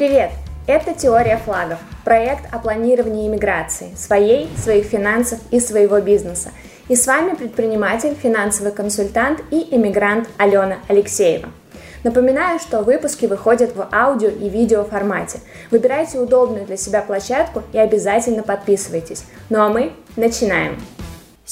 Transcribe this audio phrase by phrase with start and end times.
[0.00, 0.30] Привет!
[0.66, 6.52] Это «Теория флагов»– проект о планировании иммиграции, своей, своих финансов и своего бизнеса.
[6.88, 11.50] И с вами предприниматель, финансовый консультант и иммигрант Алена Алексеева.
[12.02, 15.40] Напоминаю, что выпуски выходят в аудио и видео формате.
[15.70, 19.24] Выбирайте удобную для себя площадку и обязательно подписывайтесь.
[19.50, 20.78] Ну а мы начинаем!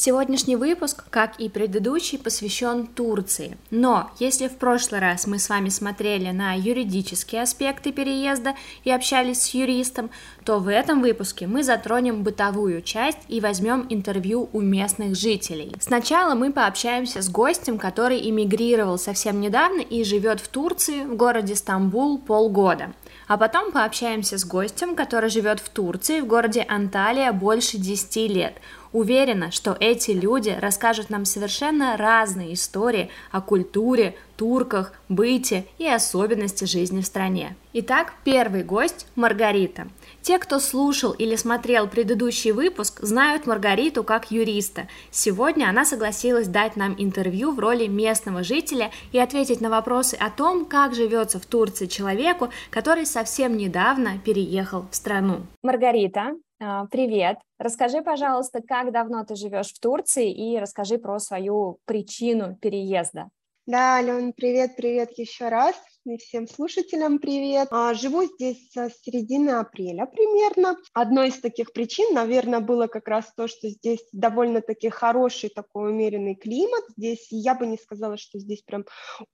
[0.00, 3.58] Сегодняшний выпуск, как и предыдущий, посвящен Турции.
[3.72, 9.42] Но если в прошлый раз мы с вами смотрели на юридические аспекты переезда и общались
[9.42, 10.10] с юристом,
[10.44, 15.74] то в этом выпуске мы затронем бытовую часть и возьмем интервью у местных жителей.
[15.80, 21.56] Сначала мы пообщаемся с гостем, который эмигрировал совсем недавно и живет в Турции, в городе
[21.56, 22.92] Стамбул, полгода.
[23.26, 28.54] А потом пообщаемся с гостем, который живет в Турции, в городе Анталия больше 10 лет.
[28.92, 36.64] Уверена, что эти люди расскажут нам совершенно разные истории о культуре, турках, быте и особенности
[36.64, 37.56] жизни в стране.
[37.72, 39.88] Итак, первый гость– Маргарита.
[40.22, 44.88] Те, кто слушал или смотрел предыдущий выпуск, знают Маргариту как юриста.
[45.10, 50.30] Сегодня она согласилась дать нам интервью в роли местного жителя и ответить на вопросы о
[50.30, 55.46] том, как живется в Турции человеку, который совсем недавно переехал в страну.
[55.62, 56.32] Маргарита,
[56.90, 57.38] привет.
[57.58, 63.28] Расскажи, пожалуйста, как давно ты живешь в Турции и расскажи про свою причину переезда.
[63.66, 65.76] Да, Ален, привет, привет еще раз
[66.10, 67.68] и всем слушателям привет.
[67.70, 70.76] А, живу здесь с середины апреля примерно.
[70.92, 76.34] Одной из таких причин, наверное, было как раз то, что здесь довольно-таки хороший такой умеренный
[76.34, 76.84] климат.
[76.96, 78.84] Здесь я бы не сказала, что здесь прям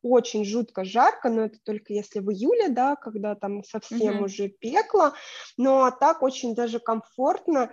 [0.02, 4.24] очень жутко жарко, но это только если в июле, да, когда там совсем mm-hmm.
[4.24, 5.12] уже пекло.
[5.56, 7.72] Но так очень даже комфортно.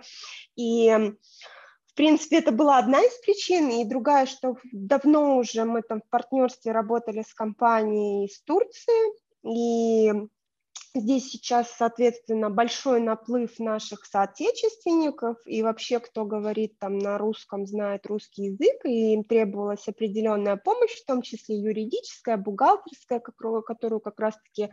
[0.56, 1.14] И
[1.92, 6.08] в принципе, это была одна из причин, и другая, что давно уже мы там в
[6.08, 9.12] партнерстве работали с компанией из Турции,
[9.44, 10.10] и
[10.94, 18.04] Здесь сейчас, соответственно, большой наплыв наших соотечественников, и вообще, кто говорит там на русском, знает
[18.04, 24.70] русский язык, и им требовалась определенная помощь, в том числе юридическая, бухгалтерская, которую как раз-таки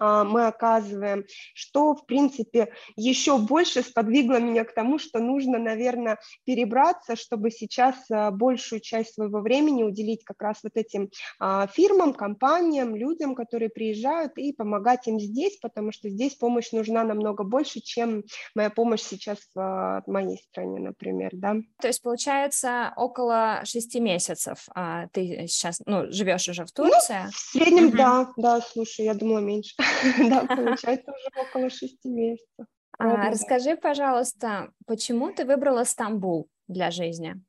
[0.00, 1.24] а, мы оказываем,
[1.54, 7.94] что, в принципе, еще больше сподвигло меня к тому, что нужно, наверное, перебраться, чтобы сейчас
[8.10, 13.68] а, большую часть своего времени уделить как раз вот этим а, фирмам, компаниям, людям, которые
[13.68, 19.02] приезжают, и помогать им здесь, потому что здесь помощь нужна намного больше, чем моя помощь
[19.02, 21.56] сейчас в моей стране, например, да.
[21.80, 27.22] То есть, получается, около шести месяцев а, ты сейчас, ну, живешь уже в ну, Турции?
[27.24, 27.96] Ну, в среднем, угу.
[27.96, 29.74] да, да, слушай, я думала меньше.
[30.30, 32.66] Да, получается уже около шести месяцев.
[32.98, 37.40] А, расскажи, пожалуйста, почему ты выбрала Стамбул для жизни?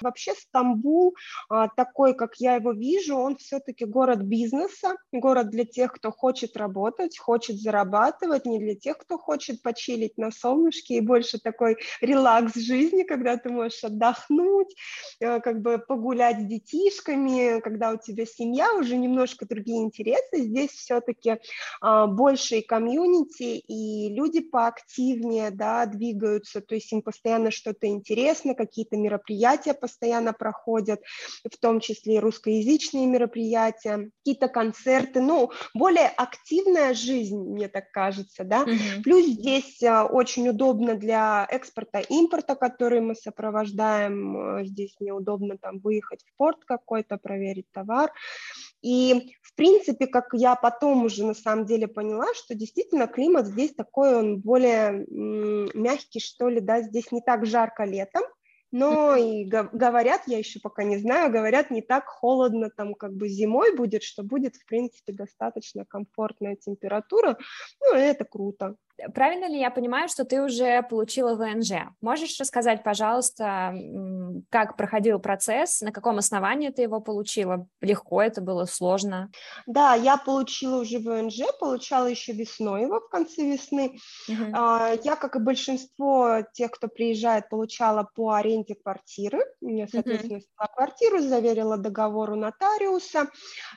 [0.00, 1.14] Вообще Стамбул,
[1.48, 6.56] а, такой, как я его вижу, он все-таки город бизнеса, город для тех, кто хочет
[6.56, 12.54] работать, хочет зарабатывать, не для тех, кто хочет почилить на солнышке и больше такой релакс
[12.54, 14.74] жизни, когда ты можешь отдохнуть,
[15.20, 20.42] э, как бы погулять с детишками, когда у тебя семья, уже немножко другие интересы.
[20.42, 21.38] Здесь все-таки
[21.80, 28.54] а, больше и комьюнити, и люди поактивнее, да, двигаются, то есть им постоянно что-то интересно,
[28.54, 31.00] какие-то мероприятия мероприятия постоянно проходят,
[31.44, 38.44] в том числе и русскоязычные мероприятия, какие-то концерты, ну, более активная жизнь, мне так кажется,
[38.44, 38.64] да.
[38.64, 39.02] Mm-hmm.
[39.02, 44.36] Плюс здесь а, очень удобно для экспорта, импорта, который мы сопровождаем.
[44.36, 48.12] А, здесь неудобно там выехать в порт какой-то, проверить товар.
[48.82, 53.74] И, в принципе, как я потом уже на самом деле поняла, что действительно климат здесь
[53.74, 55.06] такой, он более
[55.74, 58.22] мягкий, что ли, да, здесь не так жарко летом,
[58.72, 63.28] но и говорят, я еще пока не знаю, говорят, не так холодно там как бы
[63.28, 67.36] зимой будет, что будет, в принципе, достаточно комфортная температура,
[67.80, 68.76] ну, это круто.
[69.14, 71.72] Правильно ли я понимаю, что ты уже получила ВНЖ?
[72.00, 73.74] Можешь рассказать, пожалуйста,
[74.50, 77.66] как проходил процесс, на каком основании ты его получила?
[77.80, 79.30] Легко это было, сложно?
[79.66, 83.98] Да, я получила уже ВНЖ, получала еще весной его, в конце весны.
[84.28, 85.00] Uh-huh.
[85.02, 89.40] Я, как и большинство тех, кто приезжает, получала по аренде квартиры.
[89.60, 90.66] Я, соответственно, uh-huh.
[90.74, 93.28] квартиру, заверила договор у нотариуса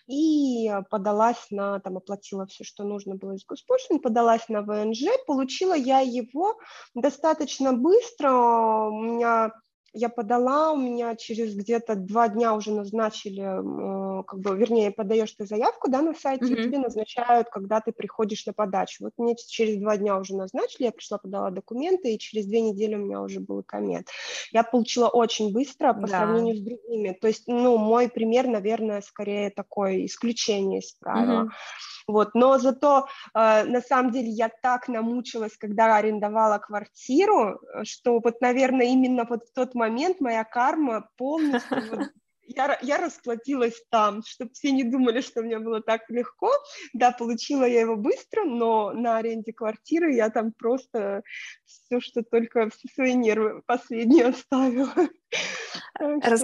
[0.07, 5.73] и подалась на, там, оплатила все, что нужно было из госпошлин, подалась на ВНЖ, получила
[5.73, 6.57] я его
[6.93, 8.31] достаточно быстро.
[8.31, 9.51] У меня
[9.95, 15.31] я подала, у меня через где-то два дня уже назначили, э, как бы, вернее, подаешь
[15.31, 16.63] ты заявку, да, на сайте, mm-hmm.
[16.63, 19.05] тебе назначают, когда ты приходишь на подачу.
[19.05, 22.95] Вот мне через два дня уже назначили, я пришла, подала документы, и через две недели
[22.95, 24.07] у меня уже был комет.
[24.51, 26.07] Я получила очень быстро по да.
[26.07, 27.17] сравнению с другими.
[27.19, 31.43] То есть, ну, мой пример, наверное, скорее такое исключение из правила.
[31.43, 31.85] Mm-hmm.
[32.07, 38.19] Вот, но зато э, на самом деле я так намучилась, когда арендовала квартиру, э, что
[38.19, 39.84] вот, наверное, именно вот в тот момент
[40.21, 42.11] моя карма полностью
[42.47, 46.51] я, я расплатилась там, чтобы все не думали, что мне было так легко.
[46.93, 51.23] Да, получила я его быстро, но на аренде квартиры я там просто
[51.85, 54.93] все, что только, все свои нервы последние оставила.
[55.99, 56.43] Рас...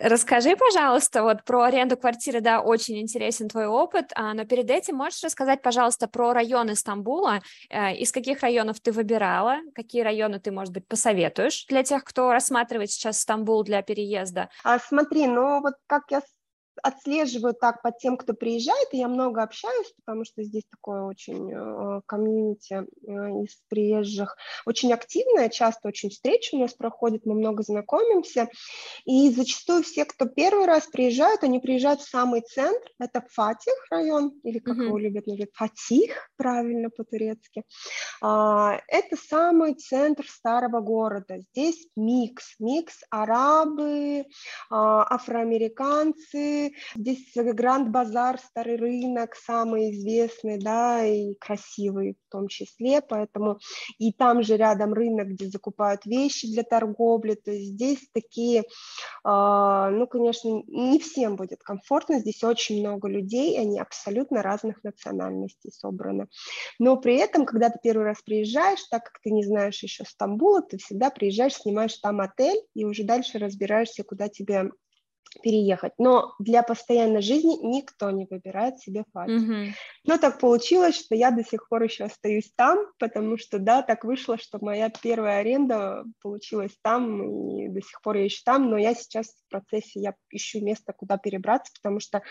[0.00, 4.96] Расскажи, пожалуйста, вот про аренду квартиры, да, очень интересен твой опыт, а, но перед этим
[4.96, 7.40] можешь рассказать, пожалуйста, про районы Стамбула,
[7.70, 12.32] э, из каких районов ты выбирала, какие районы ты, может быть, посоветуешь для тех, кто
[12.32, 14.50] рассматривает сейчас Стамбул для переезда?
[14.64, 16.20] А, смотри, ну вот как я
[16.82, 21.52] отслеживаю так по тем, кто приезжает, и я много общаюсь, потому что здесь такое очень
[21.52, 22.84] э, комьюнити э,
[23.44, 24.36] из приезжих,
[24.66, 28.48] очень активное, часто очень встречи у нас проходят, мы много знакомимся,
[29.04, 34.32] и зачастую все, кто первый раз приезжают, они приезжают в самый центр, это Фатих район,
[34.42, 34.84] или как mm-hmm.
[34.84, 37.64] его любят называть, Фатих, правильно по-турецки,
[38.22, 44.26] а, это самый центр старого города, здесь микс, микс арабы,
[44.70, 46.63] а, афроамериканцы,
[46.94, 53.58] здесь Гранд Базар, Старый рынок, самый известный, да, и красивый в том числе, поэтому
[53.98, 58.64] и там же рядом рынок, где закупают вещи для торговли, то есть здесь такие, э,
[59.24, 66.28] ну, конечно, не всем будет комфортно, здесь очень много людей, они абсолютно разных национальностей собраны,
[66.78, 70.62] но при этом, когда ты первый раз приезжаешь, так как ты не знаешь еще Стамбула,
[70.62, 74.70] ты всегда приезжаешь, снимаешь там отель и уже дальше разбираешься, куда тебе
[75.42, 75.92] переехать.
[75.98, 79.48] Но для постоянной жизни никто не выбирает себе Фатих.
[79.48, 79.70] Mm-hmm.
[80.04, 84.04] Но так получилось, что я до сих пор еще остаюсь там, потому что, да, так
[84.04, 88.78] вышло, что моя первая аренда получилась там, и до сих пор я еще там, но
[88.78, 92.22] я сейчас в процессе, я ищу место, куда перебраться, потому что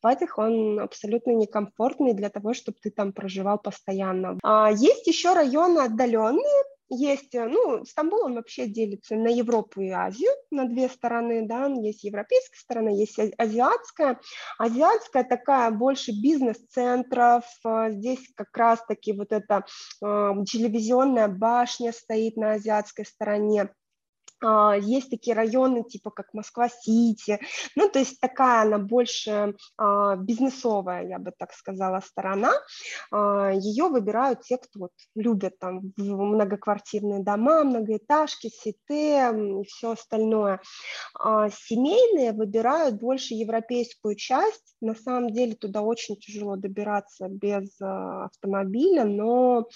[0.00, 4.38] Фатих, он абсолютно некомфортный для того, чтобы ты там проживал постоянно.
[4.42, 9.90] А, есть еще районы отдаленные, есть, э, ну, Стамбул, он вообще делится на Европу и
[9.90, 14.20] Азию, на две стороны, да, есть европейская сторона, есть азиатская.
[14.58, 19.64] Азиатская такая больше бизнес-центров, э, здесь как раз-таки вот эта
[20.02, 20.04] э,
[20.46, 23.79] телевизионная башня стоит на азиатской стороне, а,
[24.42, 27.40] есть такие районы, типа как Москва-Сити,
[27.76, 32.52] ну, то есть такая она больше а, бизнесовая, я бы так сказала, сторона.
[33.10, 40.60] А, Ее выбирают те, кто вот любят там многоквартирные дома, многоэтажки, сите и все остальное.
[41.18, 44.74] Семейные выбирают больше европейскую часть.
[44.80, 49.68] На самом деле туда очень тяжело добираться без автомобиля, но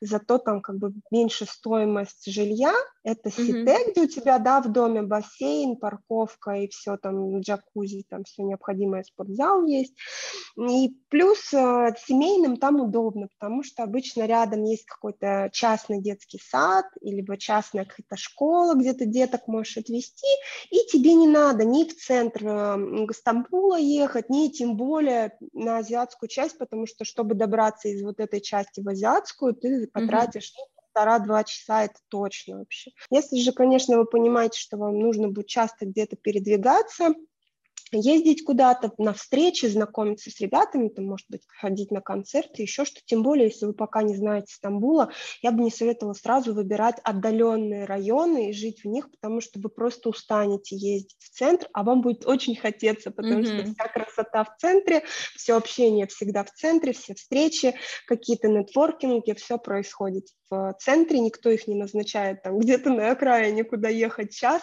[0.00, 2.74] зато там как бы меньше стоимость жилья.
[3.04, 3.92] Это сите, mm-hmm.
[3.92, 9.64] где тебя, да, в доме бассейн, парковка и все там, джакузи, там все необходимое, спортзал
[9.66, 9.94] есть.
[10.56, 16.86] И плюс э, семейным там удобно, потому что обычно рядом есть какой-то частный детский сад,
[17.00, 20.26] либо частная какая-то школа, где ты деток можешь отвезти,
[20.70, 26.28] и тебе не надо ни в центр э, Стамбула ехать, ни тем более на азиатскую
[26.28, 31.44] часть, потому что чтобы добраться из вот этой части в азиатскую, ты потратишь mm-hmm полтора-два
[31.44, 32.90] часа это точно вообще.
[33.10, 37.14] Если же, конечно, вы понимаете, что вам нужно будет часто где-то передвигаться,
[37.92, 43.00] ездить куда-то на встречи, знакомиться с ребятами, там, может быть, ходить на концерты, еще что.
[43.04, 45.10] Тем более, если вы пока не знаете Стамбула,
[45.42, 49.68] я бы не советовала сразу выбирать отдаленные районы и жить в них, потому что вы
[49.68, 53.62] просто устанете ездить в центр, а вам будет очень хотеться, потому mm-hmm.
[53.62, 55.04] что вся красота в центре,
[55.36, 57.74] все общение всегда в центре, все встречи,
[58.06, 63.88] какие-то нетворкинги, все происходит в центре, никто их не назначает там где-то на окраине, куда
[63.88, 64.62] ехать час,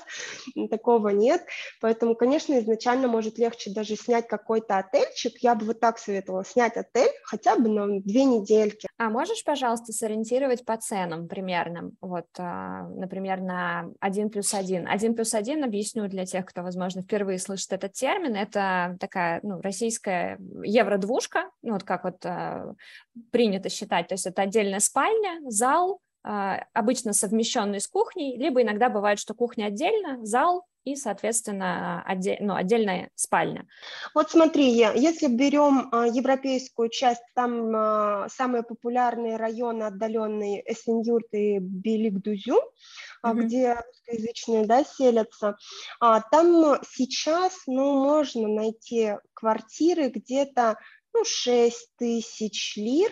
[0.69, 1.45] такого нет.
[1.81, 5.37] Поэтому, конечно, изначально может легче даже снять какой-то отельчик.
[5.39, 8.89] Я бы вот так советовала снять отель хотя бы на две недельки.
[8.97, 11.91] А можешь, пожалуйста, сориентировать по ценам примерно?
[12.01, 14.85] Вот, а, например, на 1 плюс 1.
[14.85, 19.61] 1 плюс 1, объясню для тех, кто, возможно, впервые слышит этот термин, это такая ну,
[19.61, 22.73] российская евро-двушка, ну, вот как вот а,
[23.31, 28.89] принято считать, то есть это отдельная спальня, зал, а, обычно совмещенный с кухней, либо иногда
[28.89, 33.67] бывает, что кухня отдельно, зал, и, соответственно, отдель, ну, отдельная спальня.
[34.13, 41.57] Вот смотри, если берем а, европейскую часть, там а, самые популярные районы отдаленные Эссенюрт и
[41.57, 42.59] Белик-Дузю,
[43.25, 43.33] mm-hmm.
[43.33, 45.57] где русскоязычные да, селятся,
[45.99, 50.77] там сейчас ну, можно найти квартиры где-то
[51.13, 53.11] ну, 6 тысяч лир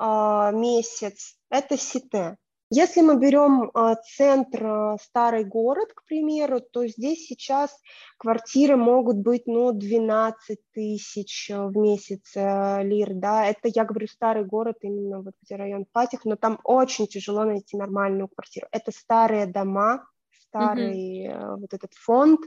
[0.00, 2.36] месяц, это сите.
[2.74, 7.70] Если мы берем а, центр, а, старый город, к примеру, то здесь сейчас
[8.16, 14.46] квартиры могут быть, ну, 12 тысяч э, в месяц лир, да, это, я говорю, старый
[14.46, 18.68] город, именно вот где район Патих, но там очень тяжело найти нормальную квартиру.
[18.72, 20.06] Это старые дома,
[20.52, 21.56] старый mm-hmm.
[21.56, 22.40] вот этот фонд,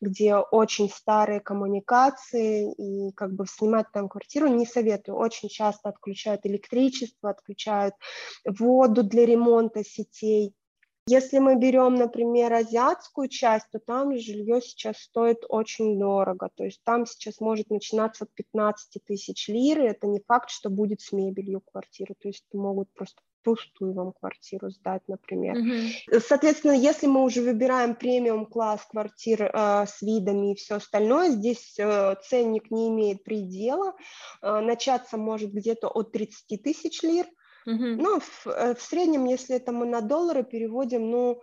[0.00, 5.18] где очень старые коммуникации, и как бы снимать там квартиру не советую.
[5.18, 7.94] Очень часто отключают электричество, отключают
[8.46, 10.54] воду для ремонта сетей.
[11.06, 16.50] Если мы берем, например, азиатскую часть, то там жилье сейчас стоит очень дорого.
[16.54, 20.70] То есть там сейчас может начинаться от 15 тысяч лир, и это не факт, что
[20.70, 22.14] будет с мебелью квартира.
[22.20, 25.56] То есть могут просто пустую вам квартиру сдать, например.
[25.56, 26.20] Mm-hmm.
[26.20, 31.78] Соответственно, если мы уже выбираем премиум класс квартир э, с видами и все остальное, здесь
[31.78, 33.94] э, ценник не имеет предела.
[34.42, 37.26] Э, начаться может где-то от 30 тысяч лир.
[37.68, 37.96] Mm-hmm.
[37.96, 41.42] Но в, э, в среднем, если это мы на доллары переводим, ну,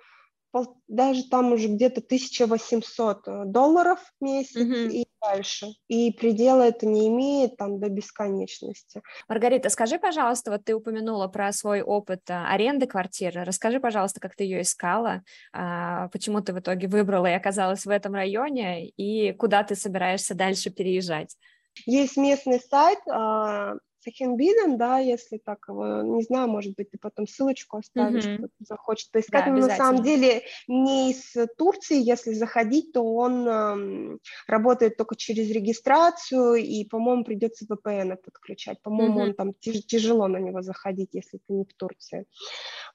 [0.88, 4.90] даже там уже где-то 1800 э, долларов в месяц mm-hmm.
[4.92, 5.68] и дальше.
[5.88, 9.02] И предела это не имеет там до бесконечности.
[9.28, 13.44] Маргарита, скажи, пожалуйста, вот ты упомянула про свой опыт а, аренды квартиры.
[13.44, 15.24] Расскажи, пожалуйста, как ты ее искала,
[15.54, 20.36] а, почему ты в итоге выбрала и оказалась в этом районе, и куда ты собираешься
[20.36, 21.36] дальше переезжать?
[21.86, 23.00] Есть местный сайт,
[24.08, 28.38] а, Сахенбиден, да, если так его, не знаю, может быть, ты потом ссылочку оставишь, mm-hmm.
[28.38, 29.46] кто захочет поискать.
[29.46, 35.50] Да, на самом деле не из Турции, если заходить, то он э, работает только через
[35.52, 38.82] регистрацию, и, по-моему, придется VPN подключать.
[38.82, 39.24] По-моему, mm-hmm.
[39.24, 42.26] он там тяж- тяжело на него заходить, если ты не в Турции.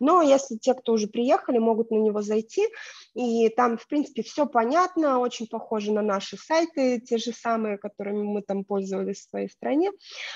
[0.01, 2.67] Но если те, кто уже приехали, могут на него зайти,
[3.15, 8.23] и там, в принципе, все понятно, очень похоже на наши сайты, те же самые, которыми
[8.23, 9.91] мы там пользовались в своей стране.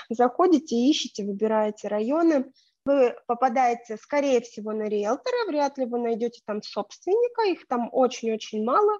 [0.09, 2.51] Заходите, ходите, ищете, выбираете районы,
[2.85, 8.63] вы попадаете, скорее всего, на риэлтора, вряд ли вы найдете там собственника, их там очень-очень
[8.63, 8.99] мало.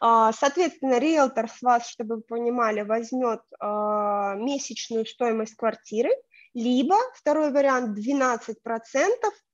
[0.00, 6.10] А, соответственно, риэлтор с вас, чтобы вы понимали, возьмет а, месячную стоимость квартиры,
[6.52, 8.54] либо второй вариант 12%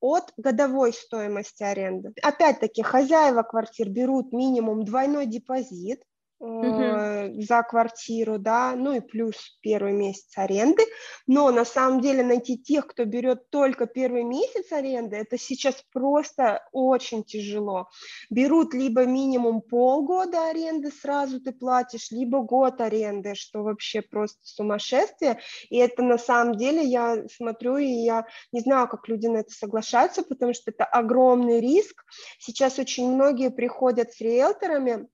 [0.01, 2.13] от годовой стоимости аренды.
[2.21, 6.03] Опять-таки, хозяева квартир берут минимум двойной депозит,
[6.41, 7.39] Uh-huh.
[7.39, 10.81] за квартиру, да, ну и плюс первый месяц аренды,
[11.27, 16.67] но на самом деле найти тех, кто берет только первый месяц аренды, это сейчас просто
[16.71, 17.89] очень тяжело.
[18.31, 25.39] Берут либо минимум полгода аренды сразу ты платишь, либо год аренды, что вообще просто сумасшествие,
[25.69, 29.51] и это на самом деле я смотрю, и я не знаю, как люди на это
[29.51, 32.03] соглашаются, потому что это огромный риск.
[32.39, 35.07] Сейчас очень многие приходят с риэлторами,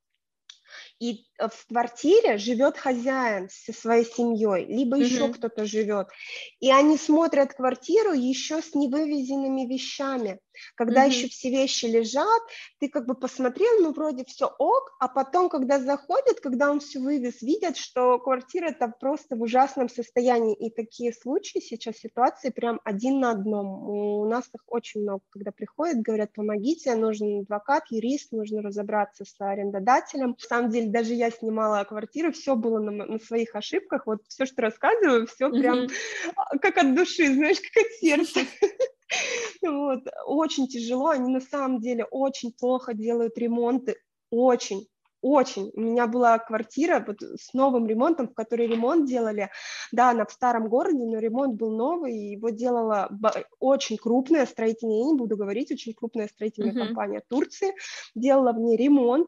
[0.99, 5.03] и э, в квартире живет хозяин со своей семьей, либо mm-hmm.
[5.03, 6.07] еще кто-то живет,
[6.59, 10.39] и они смотрят квартиру еще с невывезенными вещами.
[10.75, 11.09] Когда mm-hmm.
[11.09, 12.41] еще все вещи лежат,
[12.79, 16.99] ты как бы посмотрел, ну вроде все ок, а потом, когда заходят, когда он все
[16.99, 20.55] вывез, видят, что квартира это просто в ужасном состоянии.
[20.55, 23.87] И такие случаи сейчас, ситуации прям один на одном.
[23.87, 29.35] У нас их очень много, когда приходят, говорят, помогите, нужен адвокат, юрист, нужно разобраться с
[29.39, 30.29] арендодателем.
[30.29, 34.45] На самом деле, даже я снимала квартиру, все было на, на своих ошибках, вот все,
[34.45, 36.59] что рассказываю, все прям mm-hmm.
[36.61, 38.39] как от души, знаешь, как от сердца.
[39.61, 40.01] Вот.
[40.25, 43.95] Очень тяжело, они на самом деле очень плохо делают ремонты,
[44.29, 44.87] очень,
[45.21, 45.71] очень.
[45.75, 49.49] У меня была квартира вот с новым ремонтом, в которой ремонт делали,
[49.91, 53.09] да, она в старом городе, но ремонт был новый, и его делала
[53.59, 56.87] очень крупная строительная, я не буду говорить, очень крупная строительная uh-huh.
[56.87, 57.73] компания Турции,
[58.15, 59.27] делала в ней ремонт,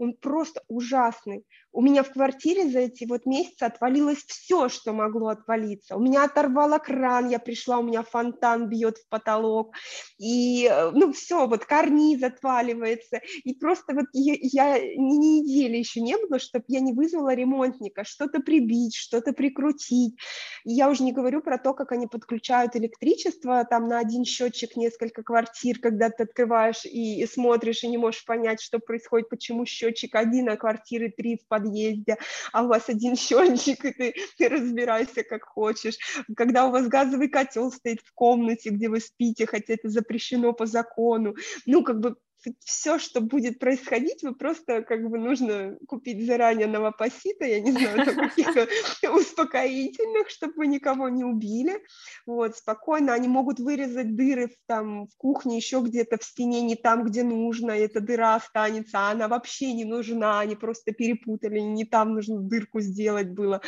[0.00, 1.44] он просто ужасный.
[1.72, 5.94] У меня в квартире за эти вот месяцы отвалилось все, что могло отвалиться.
[5.94, 9.74] У меня оторвало кран, я пришла, у меня фонтан бьет в потолок,
[10.18, 16.00] и, э, ну, все, вот карниз отваливается, и просто вот я, я ни недели еще
[16.00, 20.16] не было, чтобы я не вызвала ремонтника, что-то прибить, что-то прикрутить.
[20.64, 25.22] Я уже не говорю про то, как они подключают электричество, там на один счетчик несколько
[25.22, 29.89] квартир, когда ты открываешь и, и смотришь, и не можешь понять, что происходит, почему счетчик
[29.90, 32.18] счетчик один, а квартиры три в подъезде,
[32.52, 35.96] а у вас один счетчик, и ты, ты разбирайся как хочешь.
[36.36, 40.66] Когда у вас газовый котел стоит в комнате, где вы спите, хотя это запрещено по
[40.66, 41.34] закону,
[41.66, 42.16] ну, как бы
[42.64, 48.04] все, что будет происходить, вы просто как бы нужно купить заранее новопосита, я не знаю,
[48.04, 48.66] каких-то
[49.14, 51.82] успокоительных, чтобы вы никого не убили.
[52.26, 56.76] Вот, спокойно, они могут вырезать дыры в, там, в кухне, еще где-то в стене, не
[56.76, 61.84] там, где нужно, эта дыра останется, а она вообще не нужна, они просто перепутали, не
[61.84, 63.60] там нужно дырку сделать было.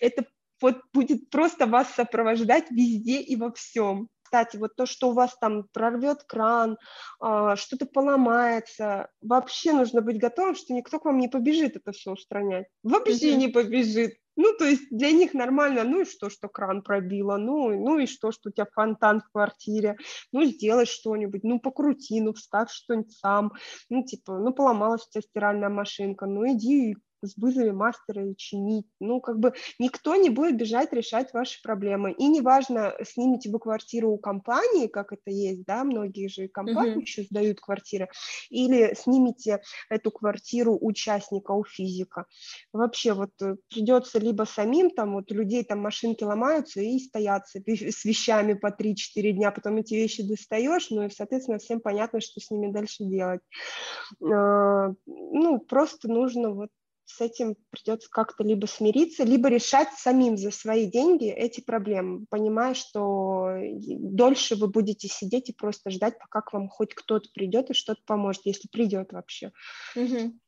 [0.00, 0.24] Это
[0.60, 5.36] вот будет просто вас сопровождать везде и во всем кстати, вот то, что у вас
[5.40, 6.78] там прорвет кран,
[7.18, 12.12] а, что-то поломается, вообще нужно быть готовым, что никто к вам не побежит это все
[12.12, 12.66] устранять.
[12.84, 13.36] Вообще mm-hmm.
[13.36, 14.14] не побежит.
[14.36, 18.06] Ну, то есть для них нормально, ну и что, что кран пробило, ну, ну и
[18.06, 19.96] что, что у тебя фонтан в квартире,
[20.32, 23.52] ну, сделай что-нибудь, ну, покрути, ну, вставь что-нибудь сам,
[23.88, 26.96] ну, типа, ну, поломалась у тебя стиральная машинка, ну, иди
[27.36, 28.86] вызови мастера и чинить.
[29.00, 32.12] Ну, как бы никто не будет бежать решать ваши проблемы.
[32.12, 37.00] И неважно, снимете вы квартиру у компании, как это есть, да, многие же компании mm-hmm.
[37.00, 38.08] еще сдают квартиры,
[38.48, 42.26] или снимите эту квартиру участника, у физика.
[42.72, 48.04] Вообще вот э, придется либо самим, там вот людей там машинки ломаются и стоятся с
[48.04, 52.50] вещами по 3-4 дня, потом эти вещи достаешь, ну и, соответственно, всем понятно, что с
[52.50, 53.40] ними дальше делать.
[54.22, 56.70] А, ну, просто нужно вот
[57.10, 62.74] с этим придется как-то либо смириться, либо решать самим за свои деньги эти проблемы, понимая,
[62.74, 67.74] что дольше вы будете сидеть и просто ждать, пока к вам хоть кто-то придет и
[67.74, 69.52] что-то поможет, если придет вообще.
[69.96, 70.38] Угу.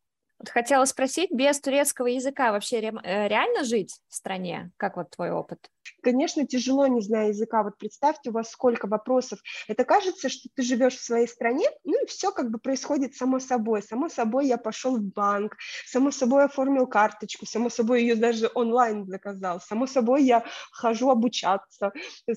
[0.48, 4.72] Хотела спросить, без турецкого языка вообще э, реально жить в стране?
[4.76, 5.70] Как вот твой опыт?
[6.02, 7.62] Конечно, тяжело, не зная языка.
[7.62, 9.38] Вот представьте, у вас сколько вопросов.
[9.68, 13.38] Это кажется, что ты живешь в своей стране, ну и все как бы происходит само
[13.38, 13.82] собой.
[13.82, 19.06] Само собой я пошел в банк, само собой оформил карточку, само собой ее даже онлайн
[19.06, 21.92] заказал, само собой я хожу обучаться,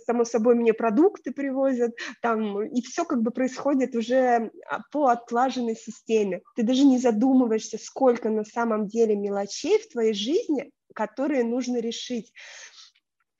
[0.05, 5.75] само собой мне продукты привозят, там, и все как бы происходит уже а, по отлаженной
[5.75, 6.41] системе.
[6.55, 12.31] Ты даже не задумываешься, сколько на самом деле мелочей в твоей жизни, которые нужно решить.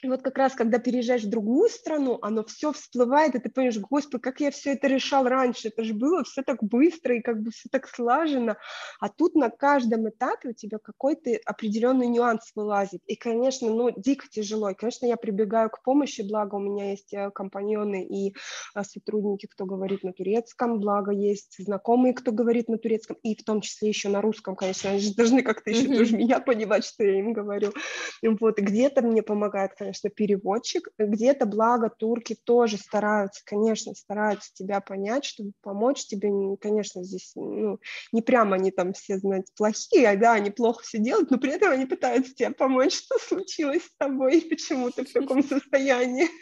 [0.06, 3.80] И вот как раз, когда переезжаешь в другую страну, оно все всплывает, и ты понимаешь,
[3.80, 7.42] господи, как я все это решал раньше, это же было все так быстро и как
[7.42, 8.56] бы все так слажено,
[9.00, 14.28] а тут на каждом этапе у тебя какой-то определенный нюанс вылазит, и, конечно, ну, дико
[14.30, 18.36] тяжело, и, конечно, я прибегаю к помощи, благо у меня есть э, компаньоны и
[18.76, 23.44] э, сотрудники, кто говорит на турецком, благо есть знакомые, кто говорит на турецком, и в
[23.44, 25.98] том числе еще на русском, конечно, они же должны как-то еще mm-hmm.
[25.98, 27.74] тоже меня понимать, что я им говорю,
[28.22, 30.90] вот, где-то мне помогает, конечно, конечно, переводчик.
[30.98, 36.30] Где-то, благо, турки тоже стараются, конечно, стараются тебя понять, чтобы помочь тебе.
[36.60, 37.80] Конечно, здесь, ну,
[38.12, 41.52] не прямо они там все, знаете, плохие, а да, они плохо все делают, но при
[41.52, 46.28] этом они пытаются тебе помочь, что случилось с тобой и почему ты в таком состоянии.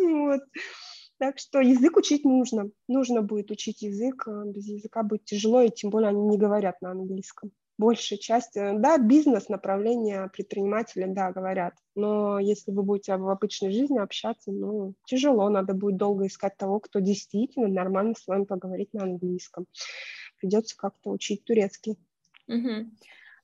[0.00, 0.40] Вот.
[1.18, 2.70] Так что язык учить нужно.
[2.88, 4.26] Нужно будет учить язык.
[4.26, 8.56] А без языка будет тяжело, и тем более они не говорят на английском большая часть,
[8.56, 14.50] э, да, бизнес, направление предприниматели, да, говорят, но если вы будете в обычной жизни общаться,
[14.52, 19.66] ну, тяжело, надо будет долго искать того, кто действительно нормально с вами поговорит на английском.
[20.40, 21.96] Придется как-то учить турецкий.
[22.48, 22.90] Угу.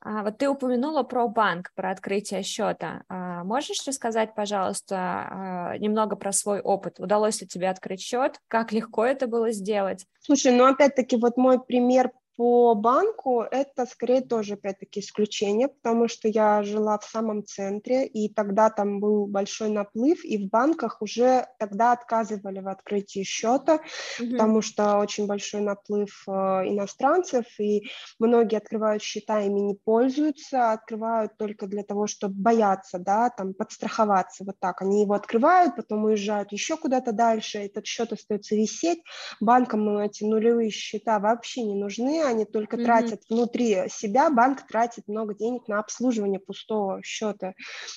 [0.01, 3.05] А, вот ты упомянула про банк, про открытие счета.
[3.09, 7.01] А, можешь рассказать, пожалуйста, а, немного про свой опыт?
[7.01, 8.39] Удалось ли тебе открыть счет?
[8.49, 10.07] Как легко это было сделать?
[10.21, 16.29] Слушай, ну опять-таки вот мой пример по банку это скорее тоже, опять-таки, исключение, потому что
[16.29, 21.47] я жила в самом центре, и тогда там был большой наплыв, и в банках уже
[21.59, 23.81] тогда отказывали в открытии счета,
[24.21, 24.33] mm-hmm.
[24.33, 27.85] потому что очень большой наплыв э, иностранцев, и
[28.19, 34.45] многие открывают счета, ими не пользуются, открывают только для того, чтобы бояться, да, там, подстраховаться,
[34.45, 34.83] вот так.
[34.83, 39.03] Они его открывают, потом уезжают еще куда-то дальше, этот счет остается висеть.
[39.41, 42.85] Банкам эти нулевые счета вообще не нужны, они только mm-hmm.
[42.85, 47.55] тратят внутри себя, банк тратит много денег на обслуживание пустого счета.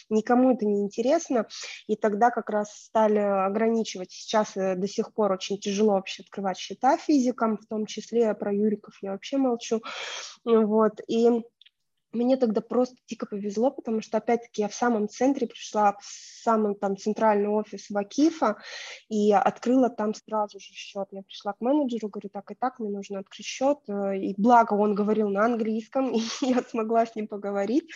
[0.10, 1.48] Никому это не интересно,
[1.88, 4.12] и тогда как раз стали ограничивать.
[4.12, 8.54] Сейчас э, до сих пор очень тяжело вообще открывать счета физикам, в том числе про
[8.54, 9.82] юриков я вообще молчу.
[10.44, 11.44] Вот, и
[12.18, 16.76] мне тогда просто дико повезло, потому что, опять-таки, я в самом центре пришла, в самый
[16.76, 18.58] там центральный офис Вакифа,
[19.10, 21.08] и открыла там сразу же счет.
[21.12, 23.80] Я пришла к менеджеру, говорю, так и так, мне нужно открыть счет.
[23.88, 27.90] И благо он говорил на английском, и я смогла с ним поговорить.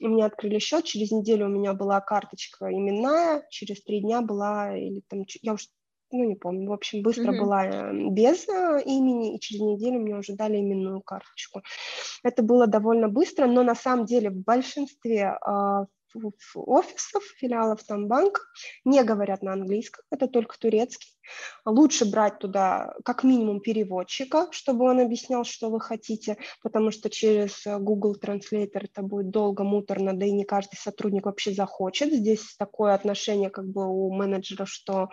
[0.00, 4.76] У меня открыли счет, через неделю у меня была карточка именная, через три дня была,
[4.76, 5.68] или там, я уж
[6.12, 7.38] ну, не помню, в общем, быстро mm-hmm.
[7.38, 11.62] была э, без э, имени, и через неделю мне уже дали именную карточку.
[12.22, 15.86] Это было довольно быстро, но на самом деле в большинстве э,
[16.54, 18.40] офисов, филиалов там банка
[18.84, 21.12] не говорят на английском, это только турецкий.
[21.64, 27.64] Лучше брать туда как минимум переводчика, чтобы он объяснял, что вы хотите, потому что через
[27.66, 32.12] э, Google Translator это будет долго, муторно, да и не каждый сотрудник вообще захочет.
[32.12, 35.10] Здесь такое отношение как бы у менеджера, что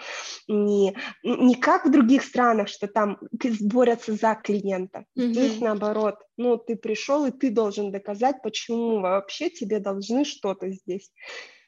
[0.48, 3.20] не, не как в других странах, что там
[3.62, 5.06] борются за клиента.
[5.18, 5.32] Mm-hmm.
[5.32, 11.12] Здесь наоборот, ну ты пришел и ты должен доказать, почему вообще тебе должны что-то здесь.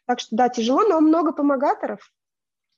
[0.05, 2.11] Так что да, тяжело, но много помогаторов,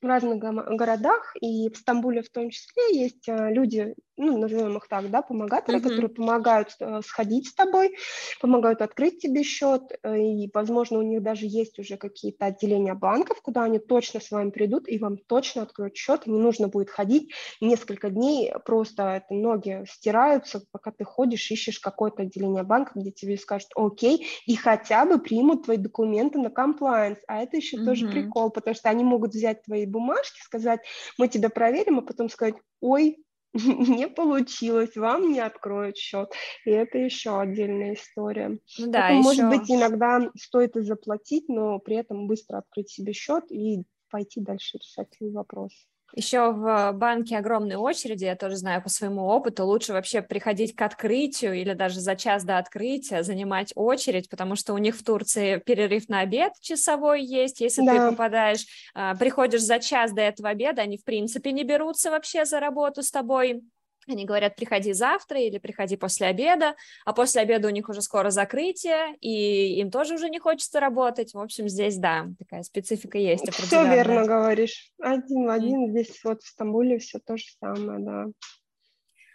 [0.01, 4.87] в разных городах, и в Стамбуле в том числе есть э, люди, ну, назовем их
[4.87, 5.81] так, да, помогаторы, mm-hmm.
[5.81, 7.95] которые помогают э, сходить с тобой,
[8.39, 13.41] помогают открыть тебе счет, э, и, возможно, у них даже есть уже какие-то отделения банков,
[13.41, 17.33] куда они точно с вами придут и вам точно откроют счет, не нужно будет ходить
[17.59, 23.37] несколько дней, просто это ноги стираются, пока ты ходишь, ищешь какое-то отделение банка, где тебе
[23.37, 27.85] скажут окей, и хотя бы примут твои документы на комплайенс, а это еще mm-hmm.
[27.85, 30.81] тоже прикол, потому что они могут взять твои бумажки, сказать,
[31.17, 33.17] мы тебя проверим, а потом сказать, ой,
[33.97, 36.31] не получилось, вам не откроют счет.
[36.65, 38.59] И это еще отдельная история.
[38.79, 39.21] Ну, да, еще...
[39.21, 44.41] Может быть, иногда стоит и заплатить, но при этом быстро открыть себе счет и пойти
[44.41, 45.71] дальше решать свой вопрос.
[46.15, 50.81] Еще в банке огромные очереди, я тоже знаю по своему опыту, лучше вообще приходить к
[50.83, 55.57] открытию или даже за час до открытия занимать очередь, потому что у них в Турции
[55.57, 57.93] перерыв на обед часовой есть, если да.
[57.93, 62.45] ты попадаешь, а, приходишь за час до этого обеда, они в принципе не берутся вообще
[62.45, 63.63] за работу с тобой,
[64.11, 68.29] они говорят, приходи завтра или приходи после обеда, а после обеда у них уже скоро
[68.29, 71.33] закрытие, и им тоже уже не хочется работать.
[71.33, 74.91] В общем, здесь, да, такая специфика есть Все верно говоришь.
[74.99, 78.25] Один в один здесь вот в Стамбуле все то же самое, да.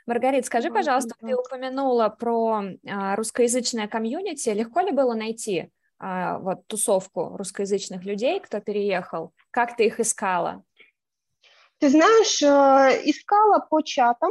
[0.07, 4.49] Маргарит, скажи, пожалуйста, ты упомянула про а, русскоязычное комьюнити.
[4.49, 9.35] Легко ли было найти а, вот тусовку русскоязычных людей, кто переехал?
[9.51, 10.65] Как ты их искала?
[11.79, 14.31] Ты знаешь, э, искала по чатам,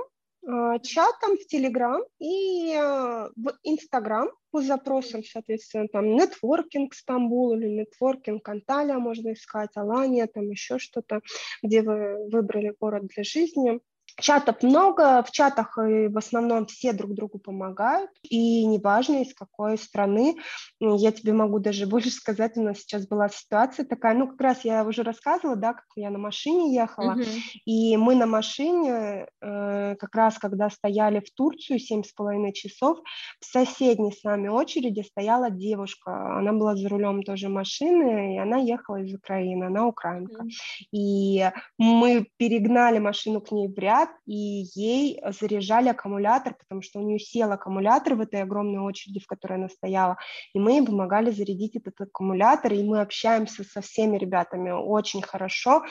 [0.81, 8.47] чатом в Телеграм и э, в Инстаграм по запросам, соответственно, там нетворкинг Стамбул или нетворкинг
[8.47, 11.19] Анталия можно искать, Алания, там еще что-то,
[11.61, 13.81] где вы выбрали город для жизни.
[14.19, 19.77] Чатов много, в чатах и в основном все друг другу помогают, и неважно из какой
[19.77, 20.37] страны,
[20.79, 24.65] я тебе могу даже больше сказать, у нас сейчас была ситуация такая, ну как раз
[24.65, 27.39] я уже рассказывала, да, как я на машине ехала, mm-hmm.
[27.65, 32.97] и мы на машине э, как раз когда стояли в Турцию семь с половиной часов,
[33.39, 38.57] в соседней с нами очереди стояла девушка, она была за рулем тоже машины, и она
[38.57, 40.49] ехала из Украины, она украинка, mm-hmm.
[40.91, 46.99] и мы перегнали машину к ней в ряд, ряд, и ей заряжали аккумулятор, потому что
[46.99, 50.17] у нее сел аккумулятор в этой огромной очереди, в которой она стояла,
[50.53, 55.83] и мы ей помогали зарядить этот аккумулятор, и мы общаемся со всеми ребятами очень хорошо,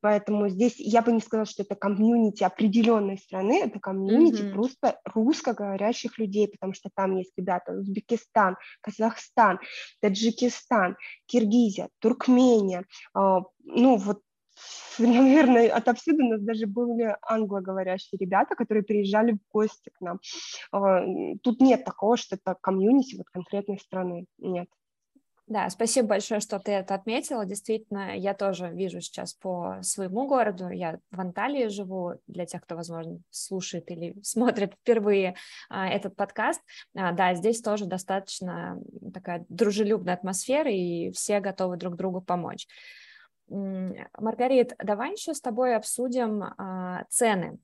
[0.00, 4.52] поэтому здесь я бы не сказала, что это комьюнити определенной страны, это комьюнити mm-hmm.
[4.52, 9.58] просто русскоговорящих людей, потому что там есть ребята Узбекистан, Казахстан,
[10.00, 10.96] Таджикистан,
[11.26, 14.20] Киргизия, Туркмения, а, ну вот
[14.98, 20.20] наверное, отовсюду у нас даже были англоговорящие ребята, которые приезжали в гости к нам.
[20.70, 21.02] А,
[21.42, 24.68] тут нет такого, что это комьюнити вот конкретной страны, нет.
[25.48, 27.44] Да, спасибо большое, что ты это отметила.
[27.44, 30.68] Действительно, я тоже вижу сейчас по своему городу.
[30.68, 35.34] Я в Анталии живу, для тех, кто, возможно, слушает или смотрит впервые
[35.68, 36.62] а, этот подкаст.
[36.96, 38.80] А, да, здесь тоже достаточно
[39.12, 42.66] такая дружелюбная атмосфера, и все готовы друг другу помочь.
[43.48, 47.58] Маргарит, давай еще с тобой обсудим а, цены.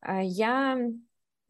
[0.00, 0.78] А, я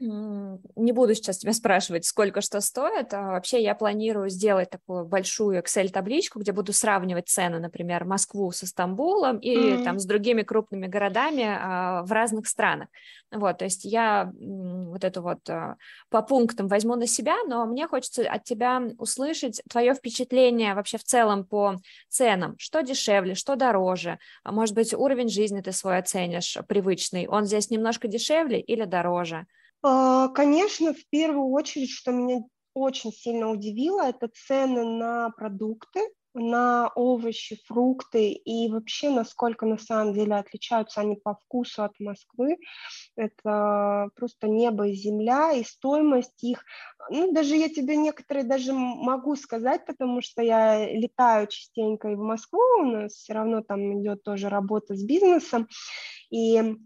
[0.05, 3.13] не буду сейчас тебя спрашивать, сколько что стоит.
[3.15, 8.67] А вообще я планирую сделать такую большую Excel-табличку, где буду сравнивать цены, например, Москву со
[8.67, 9.85] Стамбулом и mm-hmm.
[9.85, 12.89] там с другими крупными городами а, в разных странах.
[13.33, 15.77] Вот, то есть я вот это вот а,
[16.09, 21.05] по пунктам возьму на себя, но мне хочется от тебя услышать твое впечатление вообще в
[21.05, 21.77] целом по
[22.09, 22.55] ценам.
[22.59, 24.19] Что дешевле, что дороже?
[24.45, 27.27] А может быть, уровень жизни ты свой оценишь привычный.
[27.27, 29.47] Он здесь немножко дешевле или дороже?
[29.87, 32.41] А, конечно, в первую очередь, что меня
[32.73, 36.01] очень сильно удивило, это цены на продукты,
[36.33, 42.57] на овощи, фрукты и вообще насколько на самом деле отличаются они по вкусу от Москвы.
[43.15, 46.65] Это просто небо и земля, и стоимость их.
[47.11, 52.21] Ну, даже я тебе некоторые даже могу сказать, потому что я летаю частенько и в
[52.21, 55.69] Москву, у нас все равно там идет тоже работа с бизнесом,
[56.31, 56.77] и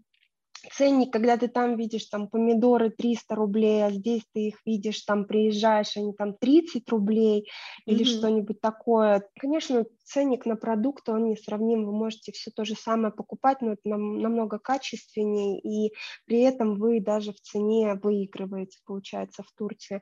[0.73, 5.25] ценник, когда ты там видишь там помидоры 300 рублей, а здесь ты их видишь, там
[5.25, 7.93] приезжаешь, они там 30 рублей mm-hmm.
[7.93, 9.23] или что-нибудь такое.
[9.39, 13.81] Конечно, ценник на продукты, он несравним, вы можете все то же самое покупать, но это
[13.85, 15.93] нам, намного качественнее, и
[16.25, 20.01] при этом вы даже в цене выигрываете, получается, в Турции.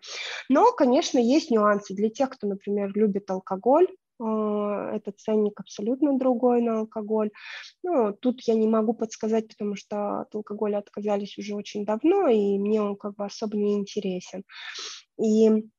[0.50, 3.88] Но, конечно, есть нюансы для тех, кто, например, любит алкоголь,
[4.20, 7.32] это ценник абсолютно другой на алкоголь.
[7.84, 12.58] Ну, тут я не могу подсказать, потому что от алкоголя отказались уже очень давно, и
[12.58, 14.44] мне он как бы особо не интересен.
[15.22, 15.70] И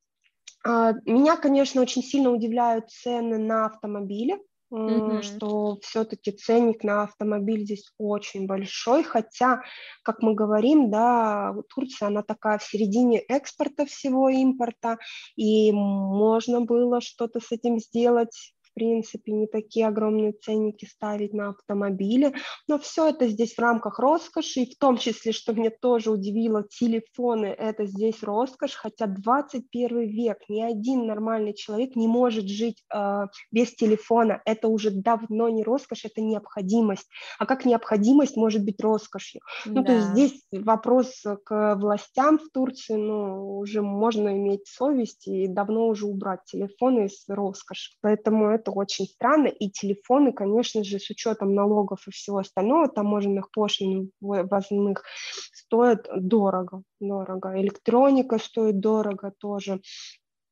[0.64, 4.38] а, меня, конечно, очень сильно удивляют цены на автомобили,
[4.72, 5.22] mm-hmm.
[5.22, 9.62] что все-таки ценник на автомобиль здесь очень большой, хотя,
[10.02, 14.98] как мы говорим, да, Турция, она такая в середине экспорта всего импорта,
[15.37, 22.35] и можно было что-то с этим сделать, принципе, не такие огромные ценники ставить на автомобили,
[22.66, 26.64] но все это здесь в рамках роскоши, и в том числе, что меня тоже удивило,
[26.68, 33.26] телефоны– это здесь роскошь, хотя 21 век, ни один нормальный человек не может жить э,
[33.50, 39.40] без телефона, это уже давно не роскошь, это необходимость, а как необходимость может быть роскошью?
[39.66, 39.72] Да.
[39.72, 45.46] Ну, то есть здесь вопрос к властям в Турции, ну, уже можно иметь совесть и
[45.46, 51.11] давно уже убрать телефоны из роскоши, поэтому это очень странно, и телефоны, конечно же, с
[51.11, 55.05] учетом налогов и всего остального, таможенных пошлин возных,
[55.53, 57.61] стоят дорого, дорого.
[57.61, 59.81] Электроника стоит дорого тоже.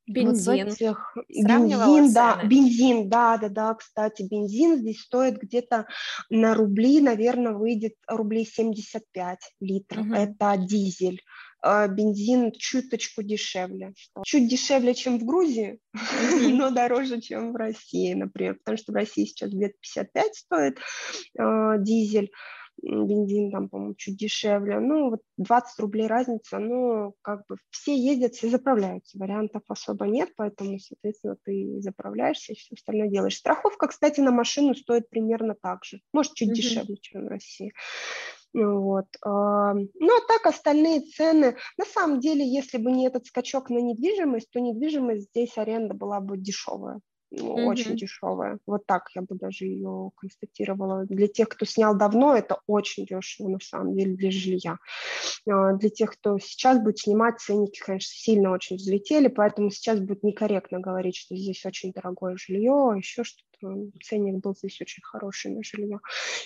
[0.06, 0.64] Бензин.
[0.66, 1.16] Вот этих...
[1.28, 5.86] Бензин, да, бензин, да, да, да, кстати, бензин здесь стоит где-то
[6.30, 10.06] на рубли, наверное, выйдет рублей 75 литров.
[10.06, 10.14] Угу.
[10.14, 11.20] Это дизель.
[11.68, 13.92] А, бензин чуточку дешевле.
[14.24, 15.80] Чуть дешевле, чем в Грузии,
[16.52, 20.78] но дороже, чем в России, например, потому что в России сейчас где-то 55 стоит
[21.36, 22.30] э, дизель,
[22.80, 24.78] бензин там, по-моему, чуть дешевле.
[24.78, 30.30] Ну, вот 20 рублей разница, но как бы все ездят, все заправляются, вариантов особо нет,
[30.36, 33.38] поэтому, соответственно, ты заправляешься и все остальное делаешь.
[33.38, 36.54] Страховка, кстати, на машину стоит примерно так же, может, чуть mm-hmm.
[36.54, 37.72] дешевле, чем в России.
[38.64, 39.06] Вот.
[39.22, 44.50] Ну, а так остальные цены, на самом деле, если бы не этот скачок на недвижимость,
[44.50, 47.64] то недвижимость здесь аренда была бы дешевая ну, mm-hmm.
[47.64, 48.58] очень дешевая.
[48.66, 51.04] Вот так я бы даже ее констатировала.
[51.06, 54.78] Для тех, кто снял давно, это очень дешево на самом деле для жилья.
[55.48, 60.22] А, для тех, кто сейчас будет снимать, ценники, конечно, сильно очень взлетели, поэтому сейчас будет
[60.22, 63.44] некорректно говорить, что здесь очень дорогое жилье, еще что-то.
[64.02, 66.00] Ценник был здесь очень хороший на жилье.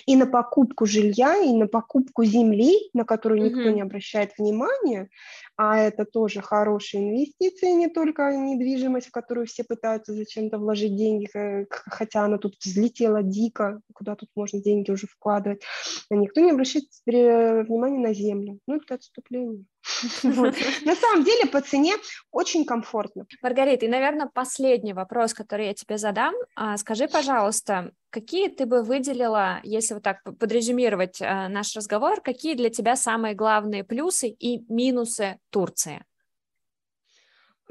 [0.05, 3.73] И на покупку жилья, и на покупку земли, на которую никто mm-hmm.
[3.73, 5.09] не обращает внимания,
[5.57, 11.27] а это тоже хорошие инвестиции, не только недвижимость, в которую все пытаются зачем-то вложить деньги,
[11.69, 15.63] хотя она тут взлетела дико, куда тут можно деньги уже вкладывать.
[16.09, 18.59] А никто не обращает внимания на землю.
[18.67, 19.65] Ну, это отступление.
[20.23, 21.95] На самом деле по цене
[22.31, 23.25] очень комфортно.
[23.41, 26.33] Маргарита, и, наверное, последний вопрос, который я тебе задам.
[26.55, 32.55] А, скажи, пожалуйста, какие ты бы выделила, если вот так подрезюмировать а, наш разговор, какие
[32.55, 36.03] для тебя самые главные плюсы и минусы Турции?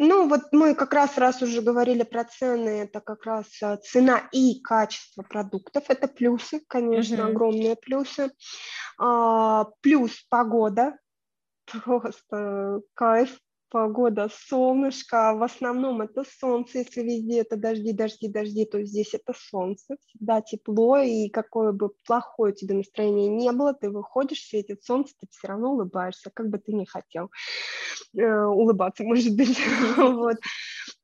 [0.03, 4.23] Ну, вот мы как раз, раз уже говорили про цены, это как раз а, цена
[4.33, 7.31] и качество продуктов, это плюсы, конечно, mm-hmm.
[7.31, 8.31] огромные плюсы.
[8.99, 10.97] А, плюс погода,
[11.85, 13.39] просто кайф,
[13.71, 19.33] погода, солнышко, в основном это солнце, если везде это дожди, дожди, дожди, то здесь это
[19.33, 24.83] солнце, всегда тепло, и какое бы плохое у тебя настроение не было, ты выходишь, светит
[24.83, 27.31] солнце, ты все равно улыбаешься, как бы ты ни хотел
[28.19, 29.59] э, улыбаться, может быть,
[29.97, 30.37] вот.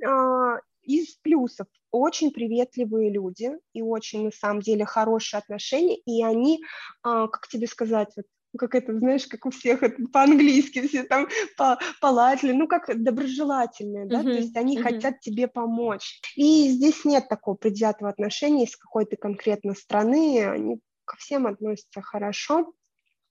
[0.05, 6.61] А, из плюсов очень приветливые люди и очень, на самом деле, хорошие отношения, и они,
[7.03, 8.27] а, как тебе сказать, вот
[8.59, 14.07] как это, знаешь, как у всех это по-английски все там по полатли, ну, как доброжелательные,
[14.07, 14.83] да, uh-huh, то есть они uh-huh.
[14.83, 16.21] хотят тебе помочь.
[16.37, 22.73] И здесь нет такого предвзятого отношения из какой-то конкретно страны, они ко всем относятся хорошо.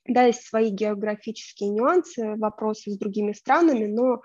[0.07, 4.21] Да, есть свои географические нюансы, вопросы с другими странами, но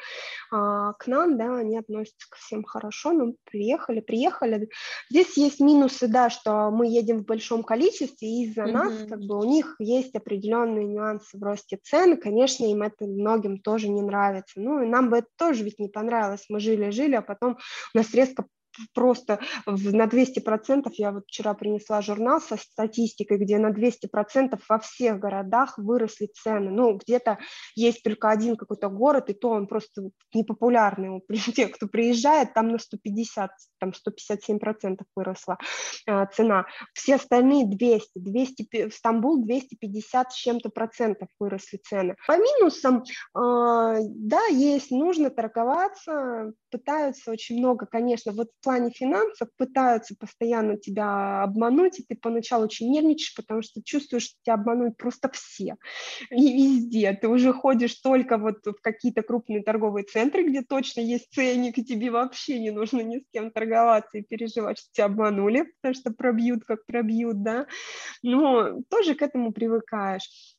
[0.52, 3.12] а, к нам, да, они относятся ко всем хорошо.
[3.12, 4.68] Ну, приехали, приехали.
[5.08, 8.72] Здесь есть минусы, да, что мы едем в большом количестве, и из-за mm-hmm.
[8.72, 12.20] нас, как бы, у них есть определенные нюансы в росте цен.
[12.20, 14.60] Конечно, им это многим тоже не нравится.
[14.60, 16.44] Ну, и нам бы это тоже ведь не понравилось.
[16.50, 17.56] Мы жили-жили, а потом
[17.94, 18.44] у нас резко
[18.94, 25.18] просто на 200%, я вот вчера принесла журнал со статистикой, где на 200% во всех
[25.18, 26.70] городах выросли цены.
[26.70, 27.38] Ну, где-то
[27.74, 31.22] есть только один какой-то город, и то он просто непопулярный.
[31.54, 35.58] Те, кто приезжает, там на 150, там 157% выросла
[36.06, 36.66] а, цена.
[36.94, 42.16] Все остальные 200, 200, в Стамбул 250 с чем-то процентов выросли цены.
[42.26, 43.04] По минусам,
[43.34, 50.76] а, да, есть, нужно торговаться, пытаются очень много, конечно, вот в плане финансов пытаются постоянно
[50.76, 55.76] тебя обмануть, и ты поначалу очень нервничаешь, потому что чувствуешь, что тебя обманут просто все
[56.30, 57.12] и везде.
[57.20, 61.84] Ты уже ходишь только вот в какие-то крупные торговые центры, где точно есть ценник, и
[61.84, 66.12] тебе вообще не нужно ни с кем торговаться и переживать, что тебя обманули, потому что
[66.12, 67.66] пробьют, как пробьют, да.
[68.22, 70.56] Но тоже к этому привыкаешь.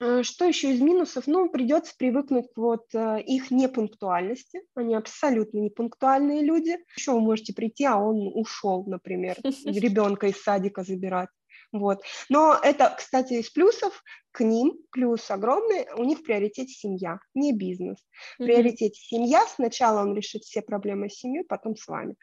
[0.00, 1.26] Э, что еще из минусов?
[1.26, 4.62] Ну, придется привыкнуть к вот э, их непунктуальности.
[4.74, 6.76] Они абсолютно непунктуальные люди.
[6.96, 11.28] Еще вы можете прийти, а он ушел, например, ребенка из садика забирать.
[11.72, 12.02] Вот.
[12.28, 17.52] Но это, кстати, из плюсов к ним, плюс огромный, у них в приоритете семья, не
[17.52, 17.98] бизнес.
[18.38, 22.14] В приоритете семья, сначала он решит все проблемы с семьей, потом с вами.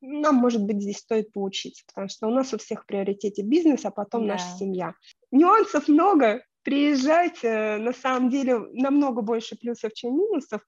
[0.00, 3.84] Нам, может быть, здесь стоит поучиться, потому что у нас у всех в приоритете бизнес,
[3.84, 4.34] а потом да.
[4.34, 4.94] наша семья.
[5.30, 10.60] Нюансов много, приезжайте, на самом деле намного больше плюсов, чем минусов.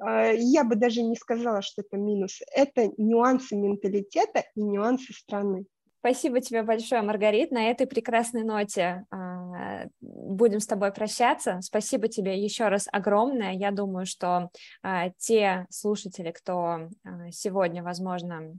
[0.00, 2.40] А, я бы даже не сказала, что это минус.
[2.56, 5.66] Это нюансы менталитета и нюансы страны.
[6.00, 7.52] Спасибо тебе большое, Маргарит.
[7.52, 11.60] На этой прекрасной ноте э, будем с тобой прощаться.
[11.62, 13.52] Спасибо тебе еще раз огромное.
[13.52, 14.50] Я думаю, что
[14.82, 18.54] э, те слушатели, кто э, сегодня, возможно,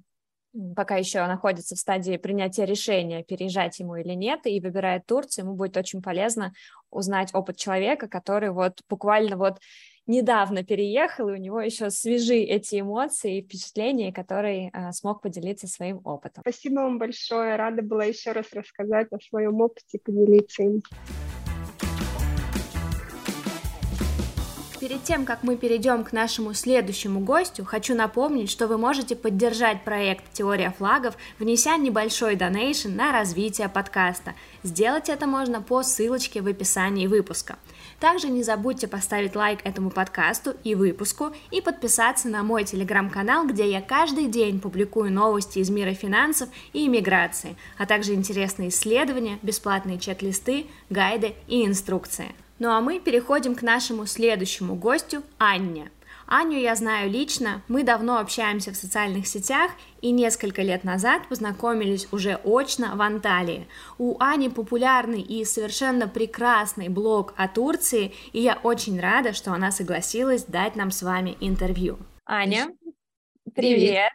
[0.75, 5.55] пока еще находится в стадии принятия решения, переезжать ему или нет, и выбирает Турцию, ему
[5.55, 6.53] будет очень полезно
[6.89, 9.59] узнать опыт человека, который вот буквально вот
[10.07, 15.67] недавно переехал, и у него еще свежи эти эмоции и впечатления, которые а, смог поделиться
[15.67, 16.43] своим опытом.
[16.47, 20.81] Спасибо вам большое, рада была еще раз рассказать о своем опыте, поделиться им.
[24.87, 29.83] Перед тем, как мы перейдем к нашему следующему гостю, хочу напомнить, что вы можете поддержать
[29.83, 34.35] проект «Теория флагов», внеся небольшой донейшн на развитие подкаста.
[34.61, 37.55] Сделать это можно по ссылочке в описании выпуска.
[37.99, 43.67] Также не забудьте поставить лайк этому подкасту и выпуску и подписаться на мой телеграм-канал, где
[43.67, 49.97] я каждый день публикую новости из мира финансов и иммиграции, а также интересные исследования, бесплатные
[49.97, 52.35] чек-листы, гайды и инструкции.
[52.57, 55.91] Ну а мы переходим к нашему следующему гостю Анне.
[56.27, 62.07] Аню я знаю лично, мы давно общаемся в социальных сетях и несколько лет назад познакомились
[62.11, 63.67] уже очно в Анталии.
[63.99, 69.69] У Ани популярный и совершенно прекрасный блог о Турции, и я очень рада, что она
[69.69, 71.99] согласилась дать нам с вами интервью.
[72.25, 72.69] Аня,
[73.53, 74.11] привет!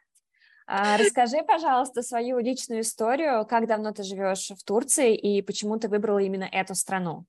[0.66, 5.88] А, расскажи, пожалуйста, свою личную историю, как давно ты живешь в Турции и почему ты
[5.88, 7.24] выбрала именно эту страну?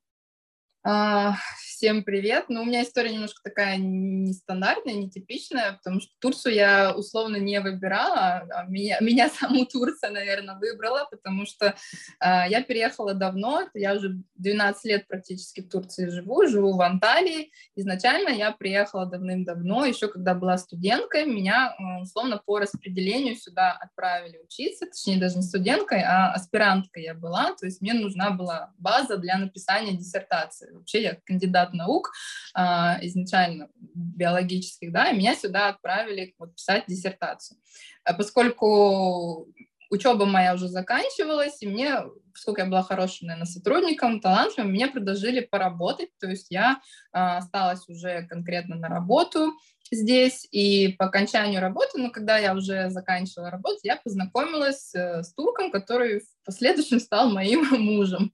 [0.86, 1.36] uh,
[1.82, 2.46] всем привет.
[2.48, 8.48] Ну, у меня история немножко такая нестандартная, нетипичная, потому что Турцию я условно не выбирала,
[8.52, 11.74] а меня, меня саму Турция, наверное, выбрала, потому что э,
[12.20, 17.52] я переехала давно, я уже 12 лет практически в Турции живу, живу в Анталии.
[17.76, 24.86] Изначально я приехала давным-давно, еще когда была студенткой, меня условно по распределению сюда отправили учиться,
[24.86, 29.40] точнее даже не студенткой, а аспиранткой я была, то есть мне нужна была база для
[29.40, 32.12] написания диссертации вообще я кандидат наук
[32.54, 37.58] а, изначально биологических, да, и меня сюда отправили вот, писать диссертацию.
[38.04, 39.48] А поскольку
[39.92, 41.98] учеба моя уже заканчивалась, и мне,
[42.34, 46.80] поскольку я была хорошим, наверное, сотрудником, талантливым, мне предложили поработать, то есть я
[47.12, 49.54] а, осталась уже конкретно на работу,
[49.92, 55.34] здесь, и по окончанию работы, ну, когда я уже заканчивала работу, я познакомилась э, с
[55.34, 58.34] турком, который в последующем стал моим мужем.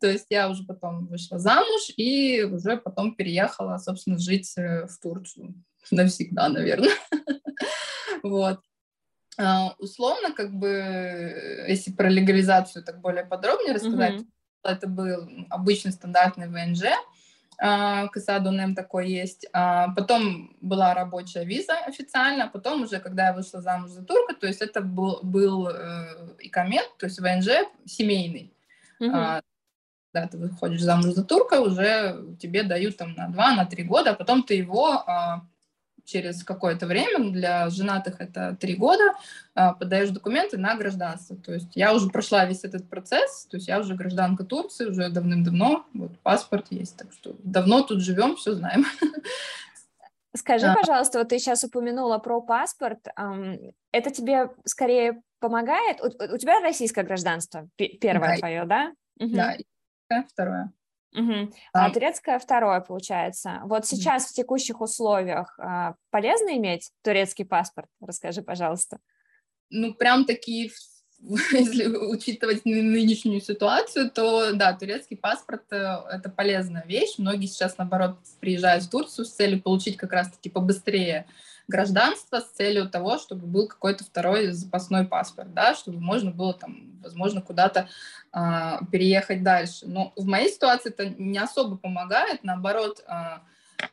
[0.00, 4.98] То есть я уже потом вышла замуж и уже потом переехала, собственно, жить э, в
[4.98, 5.54] Турцию
[5.90, 6.94] навсегда, наверное.
[8.22, 8.60] Вот.
[9.38, 14.22] Uh, условно, как бы, если про легализацию так более подробнее рассказать,
[14.62, 16.84] это был обычный стандартный ВНЖ,
[17.58, 18.42] а, КСА
[18.76, 19.46] такой есть.
[19.52, 24.46] А, потом была рабочая виза официально, потом уже, когда я вышла замуж за турка, то
[24.46, 28.52] есть это был, был э, икомет, то есть ВНЖ семейный.
[29.00, 29.42] Mm-hmm.
[30.12, 34.10] Да, ты выходишь замуж за турка, уже тебе дают там на два, на три года,
[34.10, 35.04] а потом ты его
[36.04, 39.14] через какое-то время, для женатых это три года,
[39.54, 41.36] а, подаешь документы на гражданство.
[41.36, 45.08] То есть я уже прошла весь этот процесс, то есть я уже гражданка Турции, уже
[45.08, 48.84] давным-давно, вот паспорт есть, так что давно тут живем, все знаем.
[50.36, 50.74] Скажи, а.
[50.74, 52.98] пожалуйста, вот ты сейчас упомянула про паспорт.
[53.92, 56.00] Это тебе скорее помогает?
[56.00, 58.36] У, у тебя российское гражданство первое да.
[58.38, 58.92] твое, да?
[59.16, 59.54] Да,
[60.10, 60.26] угу.
[60.28, 60.72] второе.
[61.14, 61.52] Угу.
[61.72, 63.60] А турецкое второе, получается.
[63.64, 67.88] Вот сейчас в текущих условиях а, полезно иметь турецкий паспорт?
[68.00, 68.98] Расскажи, пожалуйста.
[69.70, 70.70] Ну, прям такие
[71.52, 75.76] если учитывать нынешнюю ситуацию, то да, турецкий паспорт э,
[76.10, 77.14] это полезная вещь.
[77.18, 81.26] Многие сейчас, наоборот, приезжают в Турцию с целью получить как раз-таки побыстрее
[81.68, 87.00] гражданство с целью того, чтобы был какой-то второй запасной паспорт, да, чтобы можно было там,
[87.02, 87.88] возможно, куда-то
[88.32, 89.86] э, переехать дальше.
[89.86, 93.38] Но в моей ситуации это не особо помогает, наоборот, э,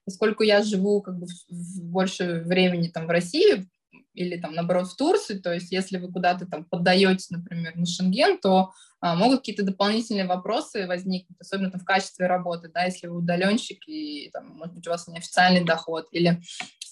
[0.05, 3.67] поскольку я живу как бы в, в больше времени там в России,
[4.13, 8.39] или там наоборот в Турции, то есть если вы куда-то там поддаетесь, например, на Шенген,
[8.39, 13.17] то а, могут какие-то дополнительные вопросы возникнуть, особенно там в качестве работы, да, если вы
[13.17, 16.35] удаленщик и там, может быть у вас неофициальный доход, или, а,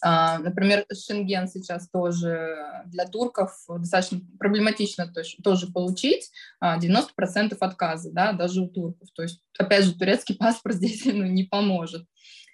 [0.02, 5.12] например, Шенген сейчас тоже для турков достаточно проблематично
[5.43, 10.76] тоже получить, а, 90% отказа, да, даже у турков, то есть опять же турецкий паспорт
[10.76, 12.06] здесь ну, не поможет.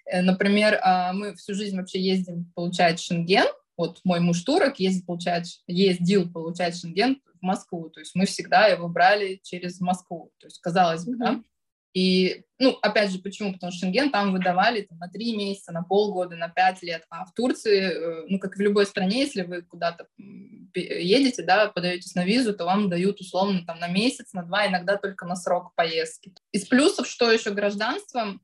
[0.06, 5.06] Э, например, а, мы всю жизнь вообще ездим получать Шенген, вот мой муж турок ездит
[5.06, 10.46] получать, ездил получать шенген в Москву, то есть мы всегда его брали через Москву, то
[10.46, 11.18] есть казалось бы, mm-hmm.
[11.18, 11.42] да.
[11.96, 13.54] И, ну, опять же, почему?
[13.54, 17.24] Потому что шенген там выдавали там, на три месяца, на полгода, на пять лет, а
[17.24, 20.06] в Турции, э, ну, как в любой стране, если вы куда-то
[20.74, 24.98] едете, да, подаетесь на визу, то вам дают условно там на месяц, на два, иногда
[24.98, 26.34] только на срок поездки.
[26.52, 28.38] Из плюсов, что еще гражданство,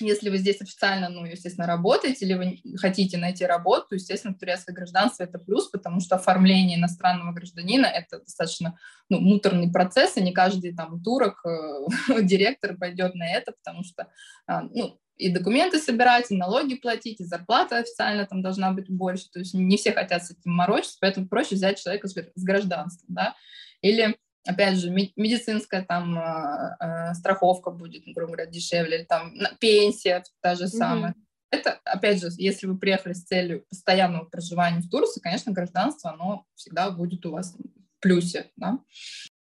[0.00, 5.22] если вы здесь официально, ну, естественно, работаете, или вы хотите найти работу, естественно, турецкое гражданство–
[5.24, 8.78] это плюс, потому что оформление иностранного гражданина– это достаточно
[9.08, 14.08] ну, муторный процесс, и не каждый там турок, э, директор пойдет на это, потому что,
[14.48, 19.28] э, ну, и документы собирать, и налоги платить, и зарплата официально там должна быть больше,
[19.32, 23.34] то есть не все хотят с этим морочиться, поэтому проще взять человека с гражданством, да,
[23.82, 24.16] или
[24.48, 30.68] опять же, медицинская там э, страховка будет, грубо говоря, дешевле, или там пенсия та же
[30.68, 31.12] самая.
[31.12, 31.24] Mm-hmm.
[31.50, 36.46] Это, опять же, если вы приехали с целью постоянного проживания в Турции, конечно, гражданство, оно
[36.54, 38.78] всегда будет у вас в плюсе, да.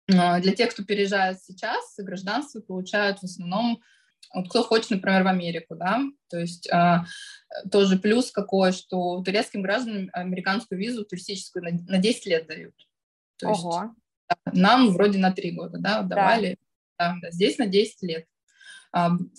[0.08, 3.82] Но для тех, кто переезжает сейчас, гражданство получают в основном
[4.34, 7.04] вот кто хочет, например, в Америку, да, то есть э,
[7.72, 12.74] тоже плюс какой, что турецким гражданам американскую визу туристическую на, на 10 лет дают.
[13.38, 13.82] То Ого.
[13.84, 13.93] есть
[14.52, 16.58] нам вроде на 3 года, да, давали.
[16.98, 17.16] Да.
[17.22, 18.26] Да, здесь на 10 лет.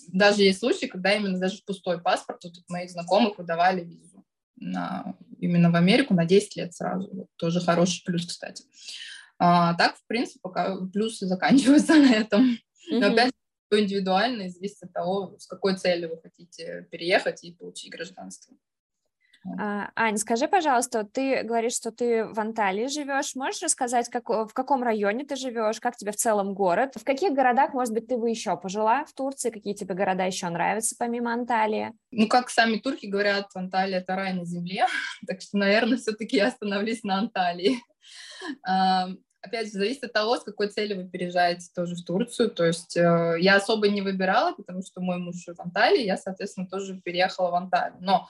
[0.09, 4.25] Даже есть случаи, когда именно даже пустой паспорт, вот от моих знакомых выдавали визу
[4.57, 7.09] на, именно в Америку на 10 лет сразу.
[7.13, 8.65] Вот, тоже хороший плюс, кстати.
[9.37, 12.57] А, так, в принципе, пока плюсы заканчиваются на этом.
[12.91, 13.31] Но опять
[13.71, 18.55] индивидуально, зависит от того, с какой целью вы хотите переехать и получить гражданство.
[19.59, 23.35] А, Ань, скажи, пожалуйста, ты говоришь, что ты в Анталии живешь.
[23.35, 26.93] Можешь рассказать, как, в каком районе ты живешь, как тебе в целом город?
[26.95, 29.51] В каких городах, может быть, ты бы еще пожила в Турции?
[29.51, 31.93] Какие тебе города еще нравятся помимо Анталии?
[32.11, 34.87] Ну, как сами турки говорят, Анталия— это рай на земле.
[35.27, 37.77] так что, наверное, все-таки я остановлюсь на Анталии.
[39.41, 42.49] опять же, зависит от того, с какой целью вы переезжаете тоже в Турцию.
[42.49, 46.67] То есть э, я особо не выбирала, потому что мой муж в Анталии, я, соответственно,
[46.67, 47.97] тоже переехала в Анталию.
[48.01, 48.27] Но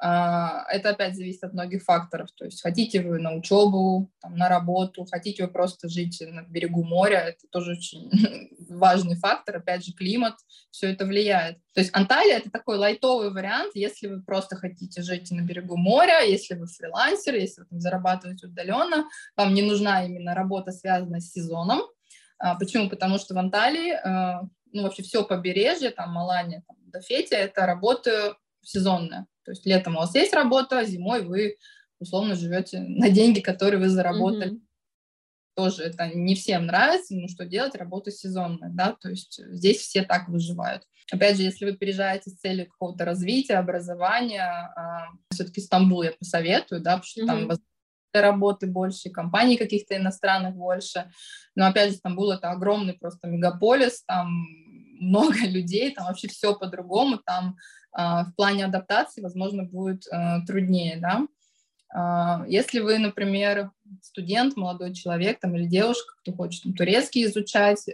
[0.00, 2.30] это опять зависит от многих факторов.
[2.36, 6.84] То есть хотите вы на учебу, там, на работу, хотите вы просто жить на берегу
[6.84, 8.08] моря, это тоже очень
[8.68, 9.56] важный фактор.
[9.56, 10.34] Опять же, климат,
[10.70, 11.58] все это влияет.
[11.74, 16.20] То есть Анталия— это такой лайтовый вариант, если вы просто хотите жить на берегу моря,
[16.20, 21.32] если вы фрилансер, если вы там, зарабатываете удаленно, вам не нужна именно работа, связанная с
[21.32, 21.80] сезоном.
[22.38, 22.88] А, почему?
[22.88, 24.42] Потому что в Анталии, а,
[24.72, 29.26] ну, вообще все побережье, там, Малания, там, до Фетия, это работа сезонная.
[29.48, 31.56] То есть летом у вас есть работа, а зимой вы
[31.98, 34.56] условно живете на деньги, которые вы заработали.
[34.56, 34.62] Mm-hmm.
[35.56, 40.02] Тоже это не всем нравится, но что делать, работа сезонная, да, то есть здесь все
[40.02, 40.82] так выживают.
[41.10, 46.82] Опять же, если вы переезжаете с целью какого-то развития, образования, а, все-таки Стамбул я посоветую,
[46.82, 47.48] да, потому что mm-hmm.
[47.48, 47.58] там
[48.12, 51.10] работы больше, компаний каких-то иностранных больше.
[51.54, 54.28] Но опять же, Стамбул это огромный просто мегаполис, там
[55.00, 57.56] много людей, там вообще все по-другому, там
[57.92, 61.26] в плане адаптации, возможно, будет а, труднее, да.
[61.94, 63.70] А, если вы, например,
[64.02, 67.86] студент, молодой человек там, или девушка, кто хочет там, турецкий изучать,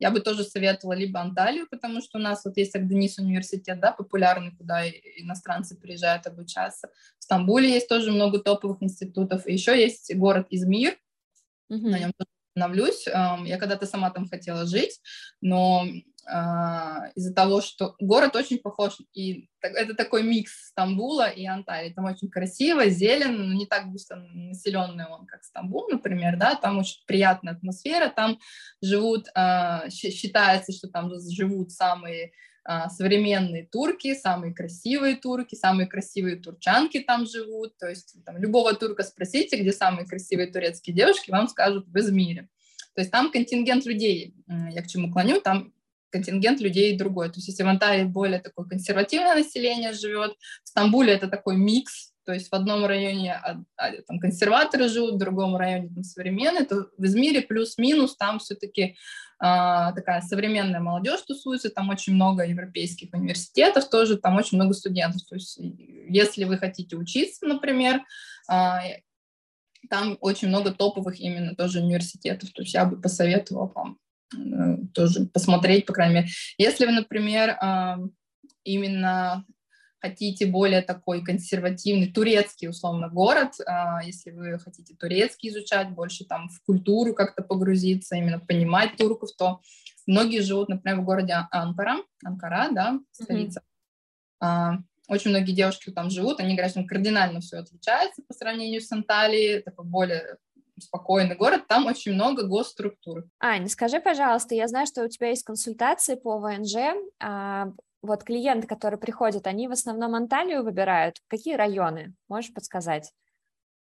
[0.00, 3.90] я бы тоже советовала либо Анталию, потому что у нас вот есть Агденис университет, да,
[3.90, 6.88] популярный, куда иностранцы приезжают обучаться.
[7.18, 9.46] В Стамбуле есть тоже много топовых институтов.
[9.46, 10.92] И еще есть город Измир,
[11.70, 11.88] mm-hmm.
[11.88, 13.06] на нем тоже остановлюсь.
[13.06, 15.00] Я когда-то сама там хотела жить,
[15.40, 16.17] но а,
[17.16, 21.92] из-за того, что город очень похож, и это такой микс Стамбула и Анталии.
[21.92, 26.78] Там очень красиво, зелено, но не так густо населенный он, как Стамбул, например, да, там
[26.78, 28.38] очень приятная атмосфера, там
[28.82, 32.32] живут, а, считается, что там живут самые
[32.64, 38.74] а, современные турки, самые красивые турки, самые красивые турчанки там живут, то есть там, любого
[38.74, 42.48] турка спросите, где самые красивые турецкие девушки, вам скажут в Измире.
[42.94, 45.72] То есть там контингент людей, я к чему клоню, там
[46.10, 47.28] контингент людей другой.
[47.28, 50.32] То есть если в Анталии более такое консервативное население живет,
[50.64, 55.14] в Стамбуле это такой микс, то есть в одном районе а, а, там, консерваторы живут,
[55.14, 58.96] в другом районе там, современные, то в Измире плюс-минус там все-таки
[59.38, 65.22] а, такая современная молодежь тусуется, там очень много европейских университетов тоже, там очень много студентов.
[65.26, 68.02] То есть если вы хотите учиться, например,
[68.46, 68.82] а,
[69.88, 72.50] там очень много топовых именно тоже университетов.
[72.52, 73.98] То есть я бы посоветовала вам
[74.94, 76.28] тоже посмотреть, по крайней мере.
[76.58, 77.56] Если вы, например,
[78.64, 79.44] именно
[80.00, 86.48] хотите более такой консервативный турецкий, условно, город, а, если вы хотите турецкий изучать, больше там
[86.48, 89.60] в культуру как-то погрузиться, именно понимать турков, то
[90.06, 93.62] многие живут, например, в городе Анкара, Анкара, да, столица.
[94.42, 94.78] Mm-hmm.
[95.08, 99.86] Очень многие девушки там живут, они что кардинально все отличается по сравнению с Анталией, такой
[99.86, 100.36] более
[100.82, 103.24] спокойный город, там очень много госструктур.
[103.40, 106.76] Ань, скажи, пожалуйста, я знаю, что у тебя есть консультации по ВНЖ,
[107.20, 107.72] а,
[108.02, 111.16] вот клиенты, которые приходят, они в основном Анталию выбирают.
[111.26, 112.14] Какие районы?
[112.28, 113.12] Можешь подсказать?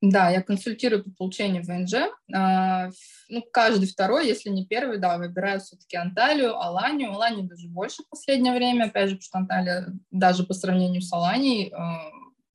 [0.02, 2.10] Да, я консультирую по получению ВНЖ.
[2.34, 2.90] А,
[3.28, 7.12] ну, каждый второй, если не первый, да, выбираю все-таки Анталию, Аланию.
[7.12, 11.12] Аланию даже больше в последнее время, опять же, потому что Анталия даже по сравнению с
[11.12, 12.10] Аланией а,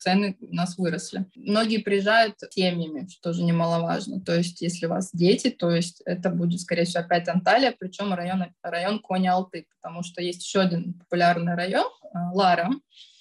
[0.04, 1.24] цены у нас выросли.
[1.34, 4.20] Многие приезжают семьями, что тоже немаловажно.
[4.20, 8.12] То есть, если у вас дети, то есть это будет, скорее всего, опять Анталия, причем
[8.12, 12.70] район, район Кони-Алты, потому что есть еще один популярный район, э, Лара.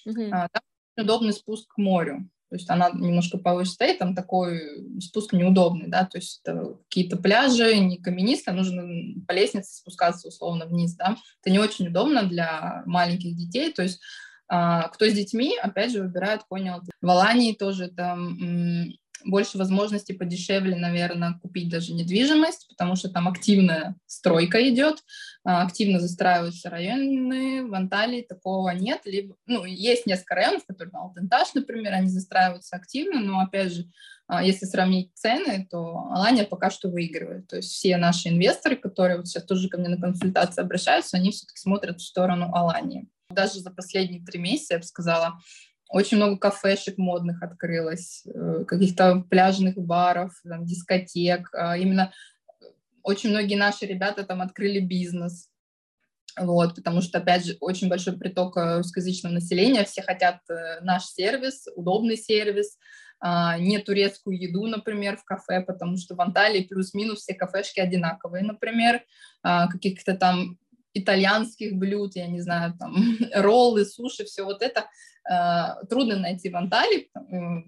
[0.08, 0.30] Mm-hmm.
[0.30, 0.62] Там
[0.98, 2.30] удобный спуск к морю.
[2.50, 4.62] То есть она немножко повыше стоит, там такой
[5.00, 8.84] спуск неудобный, да, то есть какие-то пляжи, не каменистые, нужно
[9.28, 11.18] по лестнице спускаться условно вниз, да.
[11.42, 16.02] Это не очень удобно для маленьких детей, то есть а, кто с детьми, опять же,
[16.02, 16.82] выбирает понял.
[17.02, 18.94] В Алании тоже там
[19.26, 25.04] больше возможностей подешевле, наверное, купить даже недвижимость, потому что там активная стройка идет,
[25.44, 27.68] а, активно застраиваются районы.
[27.68, 29.02] В Анталии такого нет.
[29.06, 33.86] Либо, ну, есть несколько районов, которые, Алтентаж, например, они застраиваются активно, но, опять же,
[34.28, 37.48] а, если сравнить цены, то Алания пока что выигрывает.
[37.48, 41.32] То есть все наши инвесторы, которые вот сейчас тоже ко мне на консультации обращаются, они
[41.32, 45.40] все-таки смотрят в сторону Алании даже за последние три месяца, я бы сказала,
[45.90, 51.50] очень много кафешек модных открылось, э, каких-то пляжных баров, там, дискотек.
[51.54, 52.12] А, именно
[53.04, 55.50] очень многие наши ребята там открыли бизнес,
[56.40, 61.06] вот, потому что, опять же, очень большой приток э, русскоязычного населения, все хотят э, наш
[61.06, 62.78] сервис, удобный сервис,
[63.26, 68.44] а, не турецкую еду, например, в кафе, потому что в Анталии плюс-минус все кафешки одинаковые,
[68.44, 69.02] например,
[69.44, 70.58] а, каких-то там
[70.94, 72.96] итальянских блюд, я не знаю, там,
[73.36, 74.86] роллы, суши, все вот это
[75.30, 77.10] э, трудно найти в Анталии,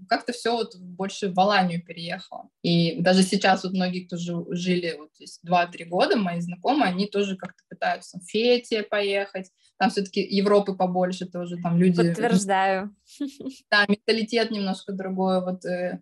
[0.07, 2.49] как-то все вот больше в Аланию переехало.
[2.61, 7.35] И даже сейчас вот многие, кто жили вот здесь 2-3 года, мои знакомые, они тоже
[7.35, 11.97] как-то пытаются в Фете поехать, там все-таки Европы побольше тоже, там люди...
[11.97, 12.95] Подтверждаю.
[13.69, 15.99] Да, менталитет немножко другой, вот э,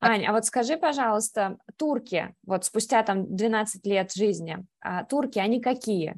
[0.00, 5.60] Ань, а вот скажи, пожалуйста, турки, вот спустя там 12 лет жизни, а турки, они
[5.60, 6.14] какие?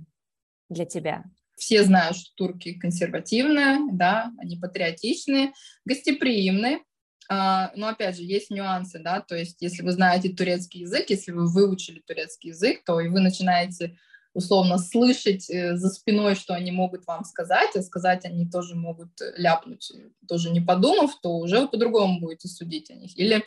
[0.68, 1.24] Для тебя?
[1.56, 5.52] Все знают, что турки консервативные, да, они патриотичные,
[5.84, 6.80] гостеприимные,
[7.28, 11.32] а, но опять же, есть нюансы, да, то есть если вы знаете турецкий язык, если
[11.32, 13.98] вы выучили турецкий язык, то и вы начинаете
[14.36, 19.10] условно слышать э, за спиной, что они могут вам сказать, а сказать они тоже могут
[19.36, 19.90] ляпнуть,
[20.28, 23.16] тоже не подумав, то уже вы по-другому будете судить о них.
[23.18, 23.44] Или,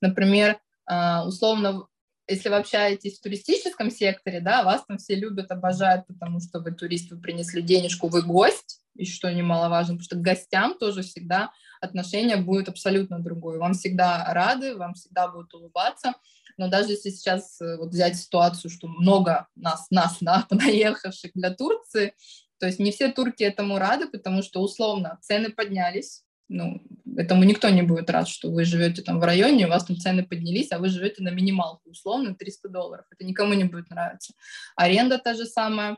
[0.00, 1.86] например, а, условно
[2.30, 6.72] если вы общаетесь в туристическом секторе, да, вас там все любят, обожают, потому что вы
[6.72, 11.52] турист, вы принесли денежку, вы гость, и что немаловажно, потому что к гостям тоже всегда
[11.80, 13.58] отношение будет абсолютно другое.
[13.58, 16.14] Вам всегда рады, вам всегда будут улыбаться,
[16.56, 21.50] но даже если сейчас э, вот взять ситуацию, что много нас, нас, да, понаехавших для
[21.54, 22.14] Турции,
[22.58, 26.82] то есть не все турки этому рады, потому что условно цены поднялись, ну,
[27.16, 30.24] этому никто не будет рад, что вы живете там в районе, у вас там цены
[30.24, 33.06] поднялись, а вы живете на минималку, условно, 300 долларов.
[33.10, 34.34] Это никому не будет нравиться.
[34.74, 35.96] Аренда та же самая.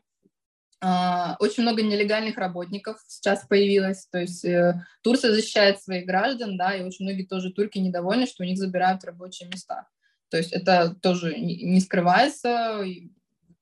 [0.82, 6.74] А, очень много нелегальных работников сейчас появилось, то есть э, Турция защищает своих граждан, да,
[6.74, 9.86] и очень многие тоже турки недовольны, что у них забирают рабочие места.
[10.28, 12.84] То есть это тоже не скрывается,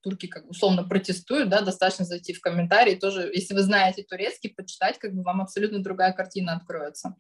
[0.03, 4.55] турки как бы условно протестуют, да, достаточно зайти в комментарии тоже, если вы знаете турецкий,
[4.55, 7.17] почитать, как бы вам абсолютно другая картина откроется.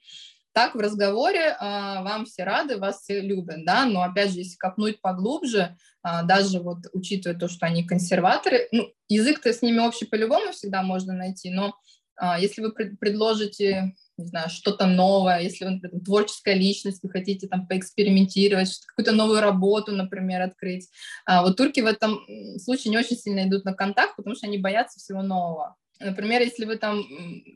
[0.53, 4.57] Так в разговоре а, вам все рады, вас все любят, да, но опять же, если
[4.57, 10.07] копнуть поглубже, а, даже вот учитывая то, что они консерваторы, ну, язык-то с ними общий
[10.07, 11.74] по-любому всегда можно найти, но
[12.16, 17.11] а, если вы пред- предложите не знаю, что-то новое, если вы, например, творческая личность, вы
[17.11, 20.89] хотите там поэкспериментировать, какую-то новую работу, например, открыть.
[21.27, 22.21] А вот турки в этом
[22.59, 25.77] случае не очень сильно идут на контакт, потому что они боятся всего нового.
[26.01, 27.05] Например, если вы там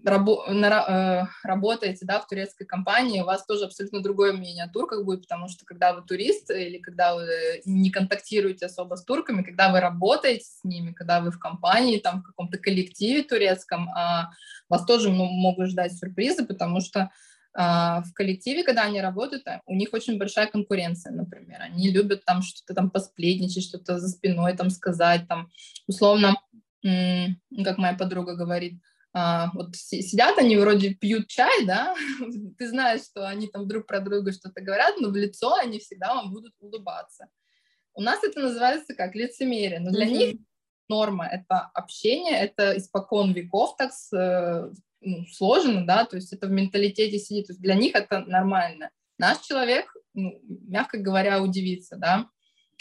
[0.04, 4.68] рабо- на, э, работаете да, в турецкой компании, у вас тоже абсолютно другое мнение о
[4.68, 7.26] турках будет, потому что когда вы турист или когда вы
[7.64, 12.20] не контактируете особо с турками, когда вы работаете с ними, когда вы в компании, там,
[12.20, 14.30] в каком-то коллективе турецком, а,
[14.68, 17.10] вас тоже ну, могут ждать сюрпризы, потому что
[17.56, 21.62] а, в коллективе, когда они работают, а, у них очень большая конкуренция, например.
[21.62, 25.48] Они любят там что-то там посплетничать, что-то за спиной там сказать, там,
[25.86, 26.34] условно,
[26.84, 28.80] как моя подруга говорит,
[29.16, 31.94] а, вот сидят они вроде пьют чай, да,
[32.58, 36.14] ты знаешь, что они там друг про друга что-то говорят, но в лицо они всегда
[36.14, 37.28] вам будут улыбаться.
[37.94, 40.18] У нас это называется как лицемерие, но для mm-hmm.
[40.18, 40.36] них
[40.88, 44.10] норма— это общение, это испокон веков так с,
[45.00, 48.90] ну, сложено, да, то есть это в менталитете сидит, то есть для них это нормально.
[49.16, 52.28] Наш человек, ну, мягко говоря, удивится, да,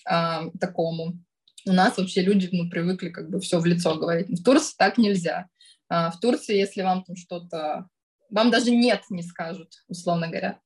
[0.10, 1.20] э, такому
[1.66, 4.30] у нас вообще люди ну, привыкли как бы все в лицо говорить.
[4.30, 5.48] В Турции так нельзя.
[5.90, 7.88] А, в Турции, если вам там что-то...
[8.30, 10.60] Вам даже «нет» не скажут, условно говоря.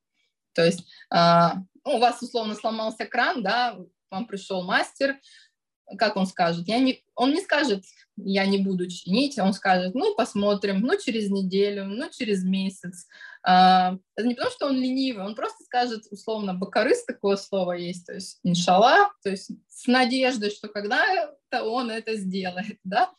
[0.54, 3.78] То есть а, ну, у вас условно сломался кран, да,
[4.10, 5.18] вам пришел мастер,
[5.98, 6.68] как он скажет?
[6.68, 7.84] Я не, он не скажет,
[8.18, 13.08] я не буду чинить, он скажет, ну, посмотрим, ну, через неделю, ну, через месяц.
[13.44, 18.06] А, это не потому, что он ленивый, он просто скажет, условно, бакарыс, такое слово есть,
[18.06, 23.12] то есть, иншалла, то есть с надеждой, что когда-то он это сделает, да.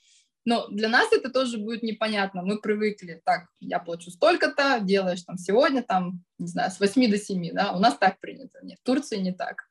[0.45, 2.43] Но для нас это тоже будет непонятно.
[2.43, 7.19] Мы привыкли, так, я плачу столько-то, делаешь там сегодня, там, не знаю, с 8 до
[7.19, 8.59] 7, да, у нас так принято.
[8.63, 9.69] Нет, в Турции не так.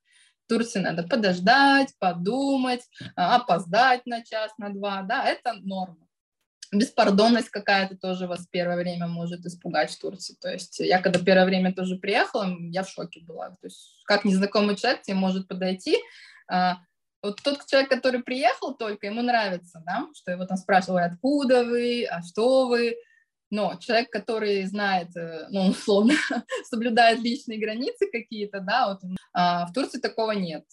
[0.47, 6.06] Турции надо подождать, подумать, а, опоздать на час, на два, да, это норма.
[6.71, 10.35] Беспардонность какая-то тоже вас первое время может испугать в Турции.
[10.39, 13.49] То есть я когда первое время тоже приехала, я в шоке была.
[13.49, 15.97] То есть как незнакомый человек тебе может подойти,
[16.49, 16.77] а,
[17.21, 22.05] вот тот человек, который приехал только, ему нравится, да, что его там спрашивают, откуда вы,
[22.05, 22.95] а что вы,
[23.49, 26.13] но человек, который знает, э, ну, условно,
[26.69, 29.01] соблюдает личные границы какие-то, да, вот,
[29.33, 30.63] а в Турции такого нет.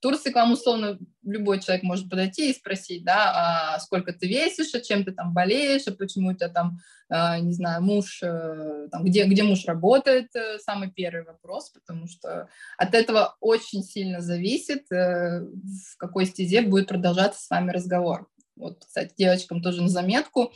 [0.00, 4.74] Турции к вам, условно, любой человек может подойти и спросить, да, а сколько ты весишь,
[4.74, 6.78] а чем ты там болеешь, а почему у тебя там,
[7.08, 12.06] а, не знаю, муж, э, там, где, где муж работает, э, самый первый вопрос, потому
[12.08, 12.48] что
[12.78, 18.26] от этого очень сильно зависит, в какой стезе будет продолжаться с вами разговор.
[18.60, 20.52] Вот, кстати, девочкам тоже на заметку,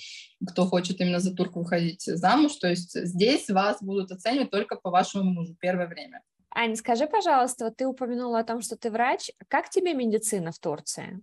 [0.47, 4.90] кто хочет именно за турку выходить замуж, то есть здесь вас будут оценивать только по
[4.90, 6.20] вашему мужу первое время.
[6.57, 9.31] Аня, скажи, пожалуйста, вот ты упомянула о том, что ты врач.
[9.49, 11.21] Как тебе медицина в Турции?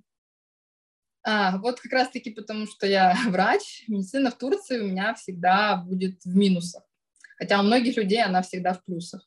[1.24, 6.22] А, вот как раз-таки потому, что я врач, медицина в Турции у меня всегда будет
[6.26, 6.84] в минусах.
[7.38, 9.26] Хотя у многих людей она всегда в плюсах.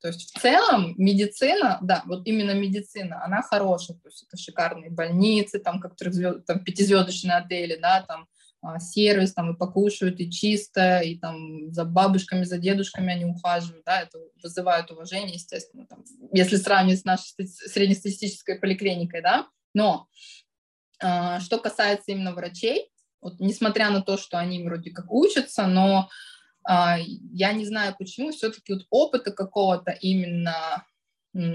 [0.00, 4.90] То есть в целом медицина, да, вот именно медицина, она хорошая, то есть это шикарные
[4.90, 6.44] больницы, там как трехзвезд...
[6.44, 8.28] там пятизвездочные отели, да, там
[8.78, 14.02] сервис, там и покушают, и чисто, и там за бабушками, за дедушками они ухаживают, да,
[14.02, 20.08] это вызывает уважение, естественно, там, если сравнивать с нашей среднестатистической поликлиникой, да, но
[21.02, 22.90] э, что касается именно врачей,
[23.20, 26.08] вот несмотря на то, что они вроде как учатся, но
[26.68, 30.84] а, я не знаю почему, все-таки вот опыта какого-то именно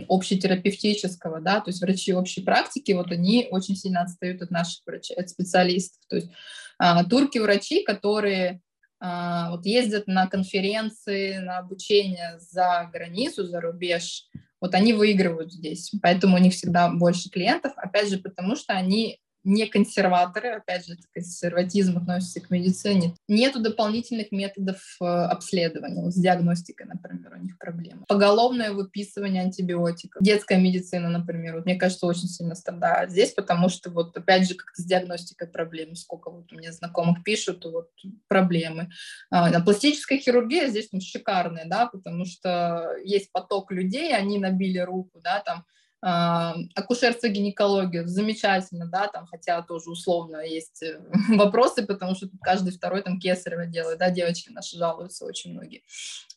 [0.07, 5.15] общетерапевтического, да, то есть врачи общей практики, вот они очень сильно отстают от наших врачей,
[5.15, 6.01] от специалистов.
[6.07, 6.29] То есть
[6.77, 8.61] а, турки-врачи, которые
[8.99, 14.27] а, вот ездят на конференции, на обучение за границу, за рубеж,
[14.59, 19.20] вот они выигрывают здесь, поэтому у них всегда больше клиентов, опять же, потому что они
[19.43, 23.15] не консерваторы, опять же, консерватизм относится к медицине.
[23.27, 26.03] Нету дополнительных методов э, обследования.
[26.03, 28.03] Вот с диагностикой, например, у них проблемы.
[28.07, 30.21] Поголовное выписывание антибиотиков.
[30.21, 34.55] Детская медицина, например, вот, мне кажется, очень сильно страдает здесь, потому что вот опять же
[34.55, 35.95] как-то с диагностикой проблемы.
[35.95, 37.89] Сколько вот у меня знакомых пишут, вот
[38.27, 38.89] проблемы.
[39.31, 45.19] А, пластическая хирургия здесь ну, шикарная, да, потому что есть поток людей, они набили руку,
[45.21, 45.65] да, там
[46.01, 50.99] акушерство, гинекология, замечательно, да, там, хотя тоже условно есть э,
[51.29, 55.83] вопросы, потому что каждый второй там кесарево делает, да, девочки наши жалуются очень многие.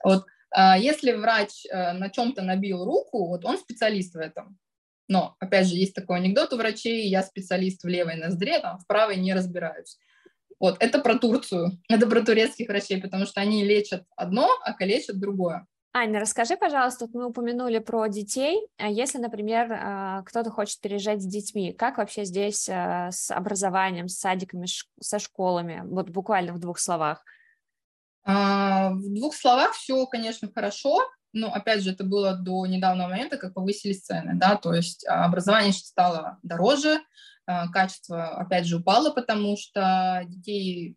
[0.02, 4.58] Вот, а, если врач э, на чем-то набил руку, вот он специалист в этом,
[5.08, 8.86] Но, опять же, есть такой анекдот у врачей, я специалист в левой ноздре, там, в
[8.86, 9.98] правой не разбираюсь.
[10.60, 15.18] Вот, это про Турцию, это про турецких врачей, потому что они лечат одно, а калечат
[15.18, 15.66] другое.
[15.96, 18.66] Аня, расскажи, пожалуйста, мы упомянули про детей.
[18.78, 24.08] А если, например, а, кто-то хочет переезжать с детьми, как вообще здесь а, с образованием,
[24.08, 24.66] с садиками,
[25.00, 25.82] со школами?
[25.84, 27.24] Вот буквально в двух словах.
[28.24, 30.98] В двух словах все, конечно, хорошо,
[31.32, 35.74] но, опять же, это было до недавнего момента, как повысились цены, да, то есть образование
[35.74, 37.00] стало дороже,
[37.44, 40.96] качество, опять же, упало, потому что детей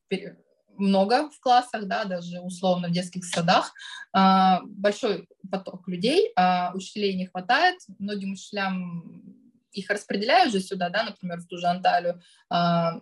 [0.77, 3.73] много в классах, да, даже условно в детских садах,
[4.13, 9.23] а, большой поток людей, а учителей не хватает, многим учителям
[9.71, 12.99] их распределяют же сюда, да, например, в ту же Анталию, а,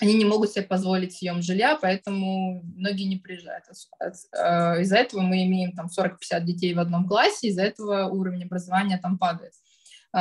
[0.00, 3.64] они не могут себе позволить съем жилья, поэтому многие не приезжают.
[3.68, 9.18] Из-за этого мы имеем там 40-50 детей в одном классе, из-за этого уровень образования там
[9.18, 9.54] падает.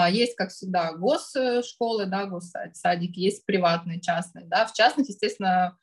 [0.09, 5.77] Есть, как всегда, госшколы, да, госсадики, есть приватные, частные, да, в частных, естественно,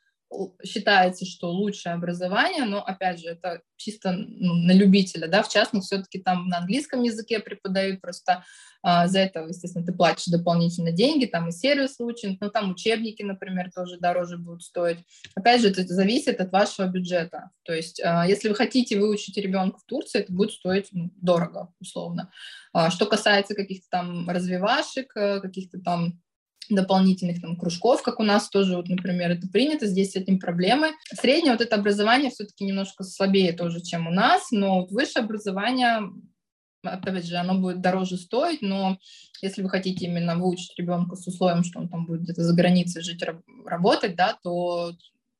[0.64, 5.85] считается, что лучшее образование, но, опять же, это чисто ну, на любителя, да, в частных
[5.85, 8.45] все-таки там на английском языке преподают, просто
[8.83, 13.22] а, за это, естественно, ты платишь дополнительно деньги, там и сервис учат, но там учебники,
[13.22, 14.99] например, тоже дороже будут стоить.
[15.35, 19.79] Опять же, это зависит от вашего бюджета, то есть а, если вы хотите выучить ребенка
[19.79, 22.31] в Турции, это будет стоить ну, дорого, условно.
[22.72, 26.20] А, что касается каких-то там развивашек, э, каких-то там
[26.71, 30.93] дополнительных там кружков, как у нас тоже, вот, например, это принято, здесь с этим проблемы.
[31.12, 36.01] Среднее вот это образование все-таки немножко слабее тоже, чем у нас, но вот высшее образование,
[36.83, 38.99] опять же, оно будет дороже стоить, но
[39.43, 43.03] если вы хотите именно выучить ребенка с условием, что он там будет где-то за границей
[43.03, 43.23] жить,
[43.65, 44.93] работать, да, то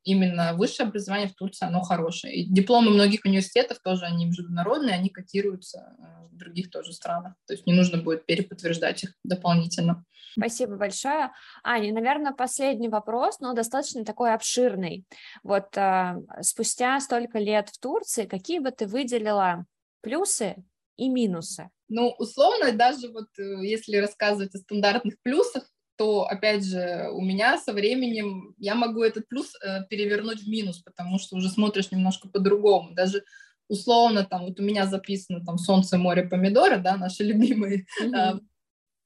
[0.05, 2.35] именно высшее образование в Турции, оно хорошее.
[2.35, 7.35] И дипломы многих университетов тоже, они международные, они котируются э, в других тоже странах.
[7.47, 10.05] То есть не нужно будет переподтверждать их дополнительно.
[10.37, 11.31] Спасибо большое.
[11.63, 15.05] Аня, наверное, последний вопрос, но достаточно такой обширный.
[15.43, 19.65] Вот э, спустя столько лет в Турции, какие бы ты выделила
[20.01, 20.57] плюсы
[20.97, 21.71] и минусы?
[21.89, 25.65] Ну, условно, даже вот э, если рассказывать о стандартных плюсах,
[25.97, 30.80] то, опять же, у меня со временем я могу этот плюс э, перевернуть в минус,
[30.80, 32.95] потому что уже смотришь немножко по-другому.
[32.95, 33.24] Даже
[33.68, 38.14] условно, там, вот у меня записано там солнце, море, помидоры, да, наши любимые mm-hmm.
[38.14, 38.40] э,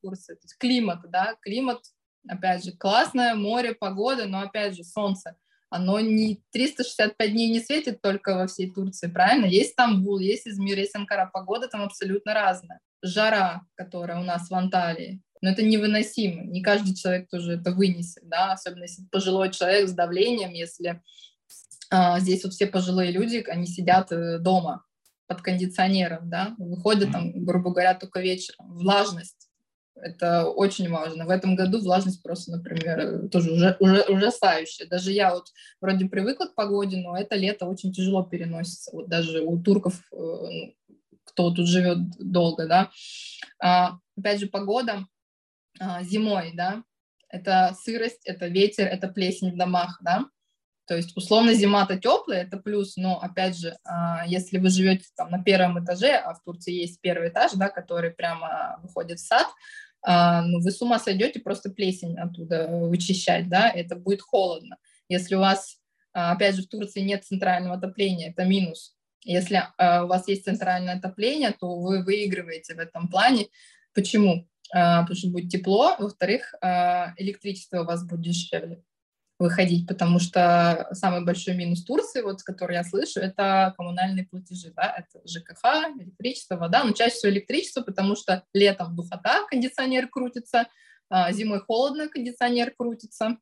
[0.02, 0.34] курсы.
[0.34, 1.80] То есть климат, да, климат,
[2.26, 5.36] опять же, классное море, погода, но, опять же, солнце.
[5.70, 9.44] Оно не 365 дней не светит только во всей Турции, правильно?
[9.44, 12.80] Есть Стамбул, есть Измир, есть Анкара, погода там абсолютно разная.
[13.02, 16.42] Жара, которая у нас в Анталии, но это невыносимо.
[16.44, 21.02] Не каждый человек тоже это вынесет, да, особенно если пожилой человек с давлением, если
[21.90, 24.84] а, здесь вот все пожилые люди, они сидят э, дома
[25.26, 28.72] под кондиционером, да, выходят там, грубо говоря, только вечером.
[28.72, 29.48] Влажность,
[29.94, 31.26] это очень важно.
[31.26, 34.86] В этом году влажность просто, например, тоже уже, уже, ужасающая.
[34.86, 35.48] Даже я вот
[35.80, 38.90] вроде привыкла к погоде, но это лето очень тяжело переносится.
[38.92, 40.74] Вот даже у турков, э, ну,
[41.24, 42.90] кто тут живет долго, да.
[43.60, 45.06] А, опять же, погода
[46.02, 46.82] зимой, да,
[47.28, 50.26] это сырость, это ветер, это плесень в домах, да,
[50.88, 55.30] то есть, условно, зима-то теплая, это плюс, но, опять же, а, если вы живете там
[55.30, 59.46] на первом этаже, а в Турции есть первый этаж, да, который прямо выходит в сад,
[60.00, 64.78] а, ну, вы с ума сойдете просто плесень оттуда вычищать, да, это будет холодно.
[65.10, 65.76] Если у вас,
[66.12, 68.96] опять же, в Турции нет центрального отопления, это минус.
[69.24, 73.48] Если у вас есть центральное отопление, то вы выигрываете в этом плане.
[73.92, 74.48] Почему?
[74.72, 78.82] А, потому что будет тепло, во-вторых, а, электричество у вас будет дешевле
[79.38, 84.72] выходить, потому что самый большой минус Турции, вот, с которой я слышу, это коммунальные платежи,
[84.74, 90.66] да, это ЖКХ, электричество, вода, но чаще всего электричество, потому что летом духота, кондиционер крутится,
[91.08, 93.38] а, зимой холодно, кондиционер крутится,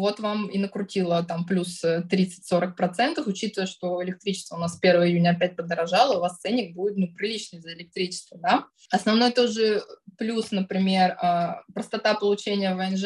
[0.00, 5.56] вот вам и накрутило там плюс 30-40%, учитывая, что электричество у нас 1 июня опять
[5.56, 8.38] подорожало, у вас ценник будет ну, приличный за электричество.
[8.38, 8.66] Да?
[8.90, 9.82] Основной тоже
[10.18, 13.04] плюс, например, а, простота получения ВНЖ,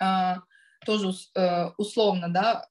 [0.00, 0.40] а,
[0.86, 2.66] тоже э, условно, да,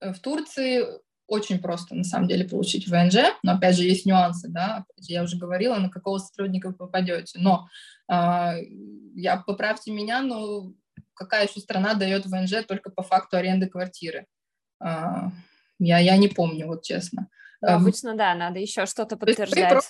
[0.00, 0.82] в Турции
[1.26, 5.36] очень просто, на самом деле, получить ВНЖ, но, опять же, есть нюансы, да, я уже
[5.36, 7.68] говорила, на какого сотрудника вы попадете, но
[8.10, 8.62] э,
[9.14, 10.72] я, поправьте меня, но
[11.18, 14.26] какая еще страна дает ВНЖ только по факту аренды квартиры.
[14.80, 15.30] А,
[15.78, 17.28] я, я не помню, вот честно.
[17.60, 19.74] Ну, обычно, да, надо еще что-то подтверждать.
[19.74, 19.80] Вы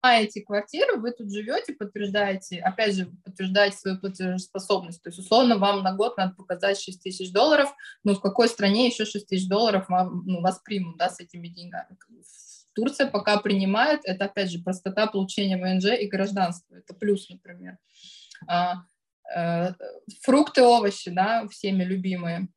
[0.00, 5.02] снимаете квартиру, вы тут живете, подтверждаете, опять же, подтверждаете свою платежеспособность.
[5.02, 7.74] То есть, условно, вам на год надо показать 6 тысяч долларов,
[8.04, 11.48] но в какой стране еще 6 тысяч долларов вам, ну, вас примут, да, с этими
[11.48, 11.98] деньгами?
[12.74, 17.76] Турция пока принимает, это опять же простота получения ВНЖ и гражданства, это плюс, например.
[19.34, 19.72] Э,
[20.22, 22.48] фрукты, овощи, да, всеми любимые.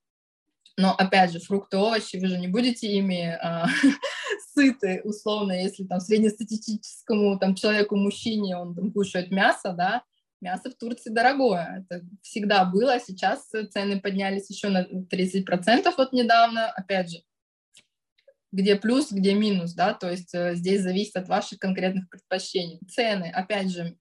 [0.78, 3.68] Но опять же, фрукты, овощи, вы же не будете ими а,
[4.54, 10.04] сыты, условно, если там среднестатистическому там человеку, мужчине, он там кушает мясо, да,
[10.40, 11.86] мясо в Турции дорогое.
[11.86, 16.70] Это всегда было, а сейчас цены поднялись еще на 30% вот недавно.
[16.72, 17.18] Опять же,
[18.52, 22.80] где плюс, где минус, да, то есть э, здесь зависит от ваших конкретных предпочтений.
[22.90, 23.96] Цены, опять же,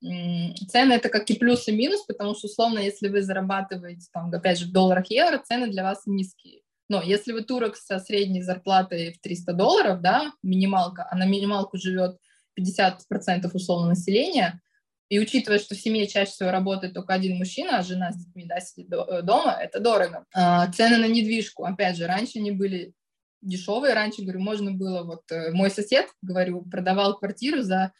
[0.69, 4.59] цены это как и плюс и минус, потому что, условно, если вы зарабатываете, там, опять
[4.59, 6.63] же, в долларах евро, цены для вас низкие.
[6.89, 11.79] Но если вы турок со средней зарплатой в 300 долларов, да, минималка, а на минималку
[11.79, 12.19] живет
[12.59, 14.61] 50% условно населения,
[15.09, 18.45] и учитывая, что в семье чаще всего работает только один мужчина, а жена с детьми
[18.47, 20.25] да, сидит э, дома, это дорого.
[20.33, 22.95] А, цены на недвижку, опять же, раньше не были
[23.43, 23.95] дешевые.
[23.95, 27.93] Раньше, говорю, можно было, вот э, мой сосед, говорю, продавал квартиру за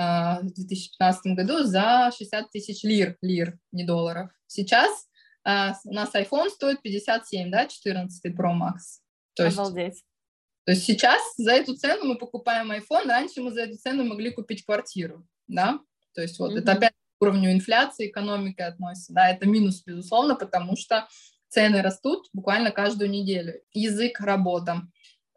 [0.00, 4.30] а, в 2015 году за 60 тысяч лир, лир, не долларов.
[4.46, 5.08] Сейчас
[5.44, 9.00] а, у нас iPhone стоит 57, да, 14 Pro Max.
[9.34, 10.04] То есть, Обалдеть.
[10.64, 14.30] То есть сейчас за эту цену мы покупаем iPhone, раньше мы за эту цену могли
[14.30, 15.80] купить квартиру, да,
[16.14, 16.58] то есть вот mm-hmm.
[16.58, 21.08] это опять к уровню инфляции, экономики относится, да, это минус, безусловно, потому что
[21.48, 23.60] цены растут буквально каждую неделю.
[23.72, 24.82] Язык, работа.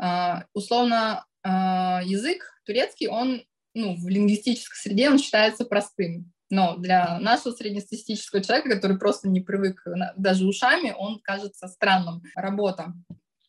[0.02, 3.44] Uh, условно, uh, язык турецкий, он
[3.74, 6.32] ну, в лингвистической среде он считается простым.
[6.50, 9.86] Но для нашего среднестатистического человека, который просто не привык
[10.18, 12.22] даже ушами, он кажется странным.
[12.36, 12.94] Работа.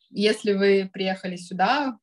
[0.09, 1.97] Если вы приехали сюда,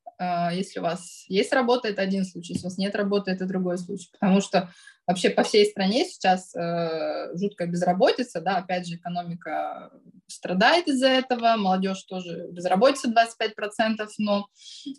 [0.53, 3.77] если у вас есть работа, это один случай, если у вас нет работы, это другой
[3.77, 4.09] случай.
[4.11, 4.69] Потому что
[5.07, 9.91] вообще по всей стране сейчас э, жуткая безработица, да, опять же, экономика
[10.27, 14.47] страдает из-за этого, молодежь тоже безработица 25%, но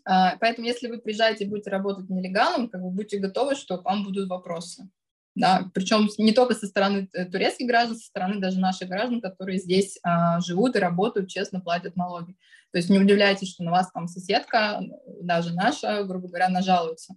[0.09, 3.85] э, поэтому если вы приезжаете и будете работать нелегалом, как бы будьте готовы, что к
[3.85, 4.89] вам будут вопросы
[5.35, 9.59] да, причем не только со стороны э, турецких граждан, со стороны даже наших граждан, которые
[9.59, 12.37] здесь а, живут и работают, честно платят налоги.
[12.73, 14.81] То есть не удивляйтесь, что на вас там соседка,
[15.21, 17.15] даже наша, грубо говоря, нажалуется.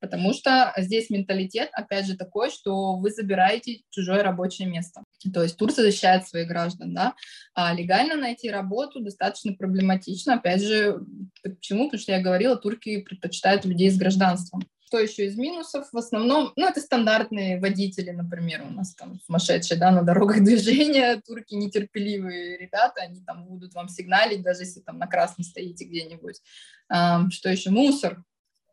[0.00, 5.02] Потому что здесь менталитет, опять же, такой, что вы забираете чужое рабочее место.
[5.34, 7.14] То есть Турция защищает своих граждан, да,
[7.54, 10.34] а легально найти работу достаточно проблематично.
[10.34, 11.00] Опять же,
[11.42, 11.86] почему?
[11.86, 14.62] Потому что я говорила, турки предпочитают людей с гражданством.
[14.88, 15.86] Что еще из минусов?
[15.92, 21.20] В основном, ну, это стандартные водители, например, у нас там сумасшедшие, да, на дорогах движения,
[21.20, 26.40] турки нетерпеливые ребята, они там будут вам сигналить, даже если там на красном стоите где-нибудь.
[26.88, 27.68] Что еще?
[27.68, 28.24] Мусор.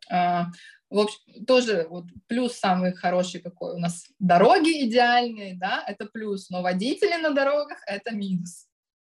[0.10, 0.52] А,
[0.90, 6.50] в общем, тоже вот плюс самый хороший какой у нас дороги идеальные, да, это плюс,
[6.50, 8.68] но водители на дорогах это минус.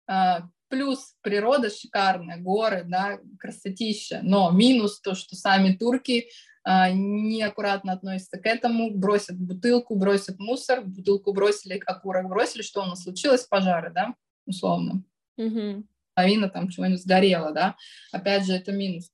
[0.07, 6.29] А, плюс природа шикарная, горы, да, красотища, но минус то, что сами турки
[6.65, 13.03] неаккуратно относятся к этому, бросят бутылку, бросят мусор, бутылку бросили, окурок бросили, что у нас
[13.03, 13.45] случилось?
[13.45, 15.03] Пожары, да, условно.
[15.37, 15.83] Угу.
[16.13, 17.75] Половина там чего-нибудь сгорела, да,
[18.11, 19.11] опять же, это минус.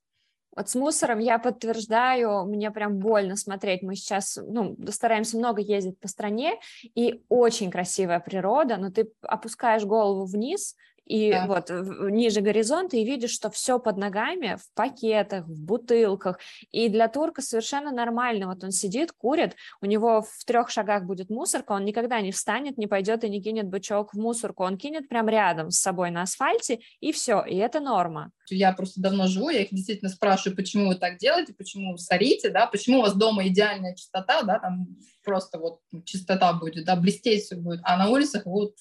[0.56, 3.82] Вот с мусором я подтверждаю, мне прям больно смотреть.
[3.82, 9.84] Мы сейчас ну, стараемся много ездить по стране, и очень красивая природа, но ты опускаешь
[9.84, 10.74] голову вниз,
[11.10, 11.46] и да.
[11.46, 11.70] вот
[12.08, 16.38] ниже горизонта и видишь, что все под ногами в пакетах, в бутылках.
[16.70, 18.46] И для турка совершенно нормально.
[18.46, 22.78] Вот он сидит, курит, у него в трех шагах будет мусорка, он никогда не встанет,
[22.78, 26.22] не пойдет и не кинет бычок в мусорку, он кинет прям рядом с собой на
[26.22, 28.30] асфальте, и все, и это норма.
[28.48, 32.66] Я просто давно живу, я их действительно спрашиваю, почему вы так делаете, почему сорите, да,
[32.66, 34.86] почему у вас дома идеальная чистота, да, там
[35.24, 38.74] просто вот чистота будет, да, блестеть все будет, а на улицах вот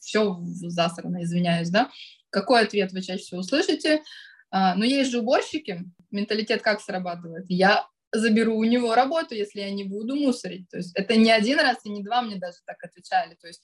[0.00, 1.90] все засрано, извиняюсь, да.
[2.30, 4.02] Какой ответ вы чаще всего услышите?
[4.50, 7.44] А, но есть же уборщики, менталитет как срабатывает?
[7.48, 10.68] Я заберу у него работу, если я не буду мусорить.
[10.68, 13.36] То есть это не один раз и не два мне даже так отвечали.
[13.40, 13.62] То есть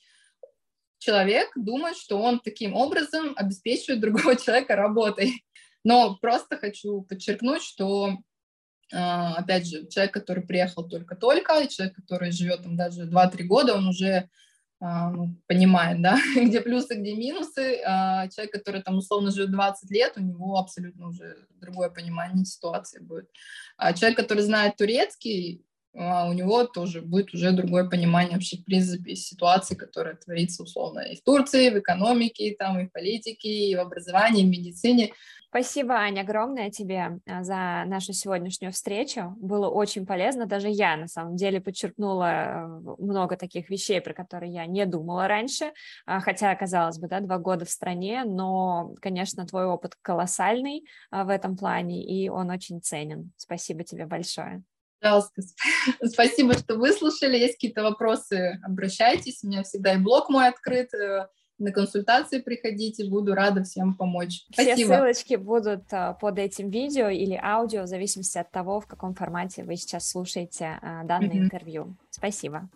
[0.99, 5.45] человек думает, что он таким образом обеспечивает другого человека работой.
[5.83, 8.19] Но просто хочу подчеркнуть, что
[8.93, 13.89] а, опять же, человек, который приехал только-только, человек, который живет там даже 2-3 года, он
[13.89, 14.29] уже ну,
[14.79, 17.81] понимает, да, где плюсы, где минусы.
[17.85, 23.01] А, человек, который там условно живет 20 лет, у него абсолютно уже другое понимание ситуации
[23.01, 23.31] будет.
[23.77, 28.65] А человек, который знает турецкий, а у него тоже будет уже другое понимание вообще, в
[28.65, 33.75] принципе, ситуации, которая творится условно и в Турции, в экономике, там, и в политике, и
[33.75, 35.13] в образовании, и в медицине.
[35.49, 39.35] Спасибо, Аня, огромное тебе а, за нашу сегодняшнюю встречу.
[39.39, 40.45] Было очень полезно.
[40.45, 42.67] Даже я, на самом деле, подчеркнула э,
[42.99, 45.73] много таких вещей, про которые я не думала раньше,
[46.05, 51.25] а, хотя, казалось бы, да, два года в стране, но, конечно, твой опыт колоссальный а,
[51.25, 53.33] в этом плане, и он очень ценен.
[53.37, 54.63] Спасибо тебе большое.
[55.01, 55.43] Пожалуйста,
[56.05, 57.37] спасибо, что выслушали.
[57.37, 59.41] Есть какие-то вопросы, обращайтесь.
[59.43, 60.93] У меня всегда и блог мой открыт.
[60.95, 61.29] Э,
[61.59, 64.45] на консультации приходите, буду рада всем помочь.
[64.53, 64.77] Спасибо.
[64.77, 69.15] Все ссылочки будут э, под этим видео или аудио, в зависимости от того, в каком
[69.15, 71.39] формате вы сейчас слушаете э, данное mm-hmm.
[71.39, 71.97] интервью.
[72.11, 72.69] Спасибо.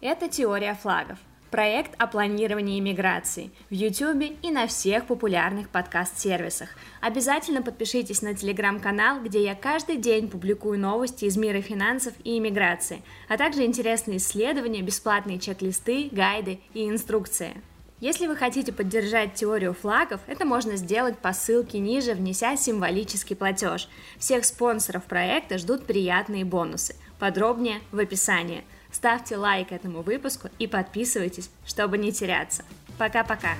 [0.00, 1.18] Это «Теория флагов»
[1.56, 6.68] проект о планировании иммиграции в YouTube и на всех популярных подкаст-сервисах.
[7.00, 13.00] Обязательно подпишитесь на телеграм-канал, где я каждый день публикую новости из мира финансов и иммиграции,
[13.30, 17.62] а также интересные исследования, бесплатные чек-листы, гайды и инструкции.
[18.00, 23.88] Если вы хотите поддержать теорию флагов, это можно сделать по ссылке ниже, внеся символический платеж.
[24.18, 26.96] Всех спонсоров проекта ждут приятные бонусы.
[27.18, 28.62] Подробнее в описании–
[28.96, 32.64] Ставьте лайк этому выпуску и подписывайтесь, чтобы не теряться.
[32.96, 33.50] Пока-пока!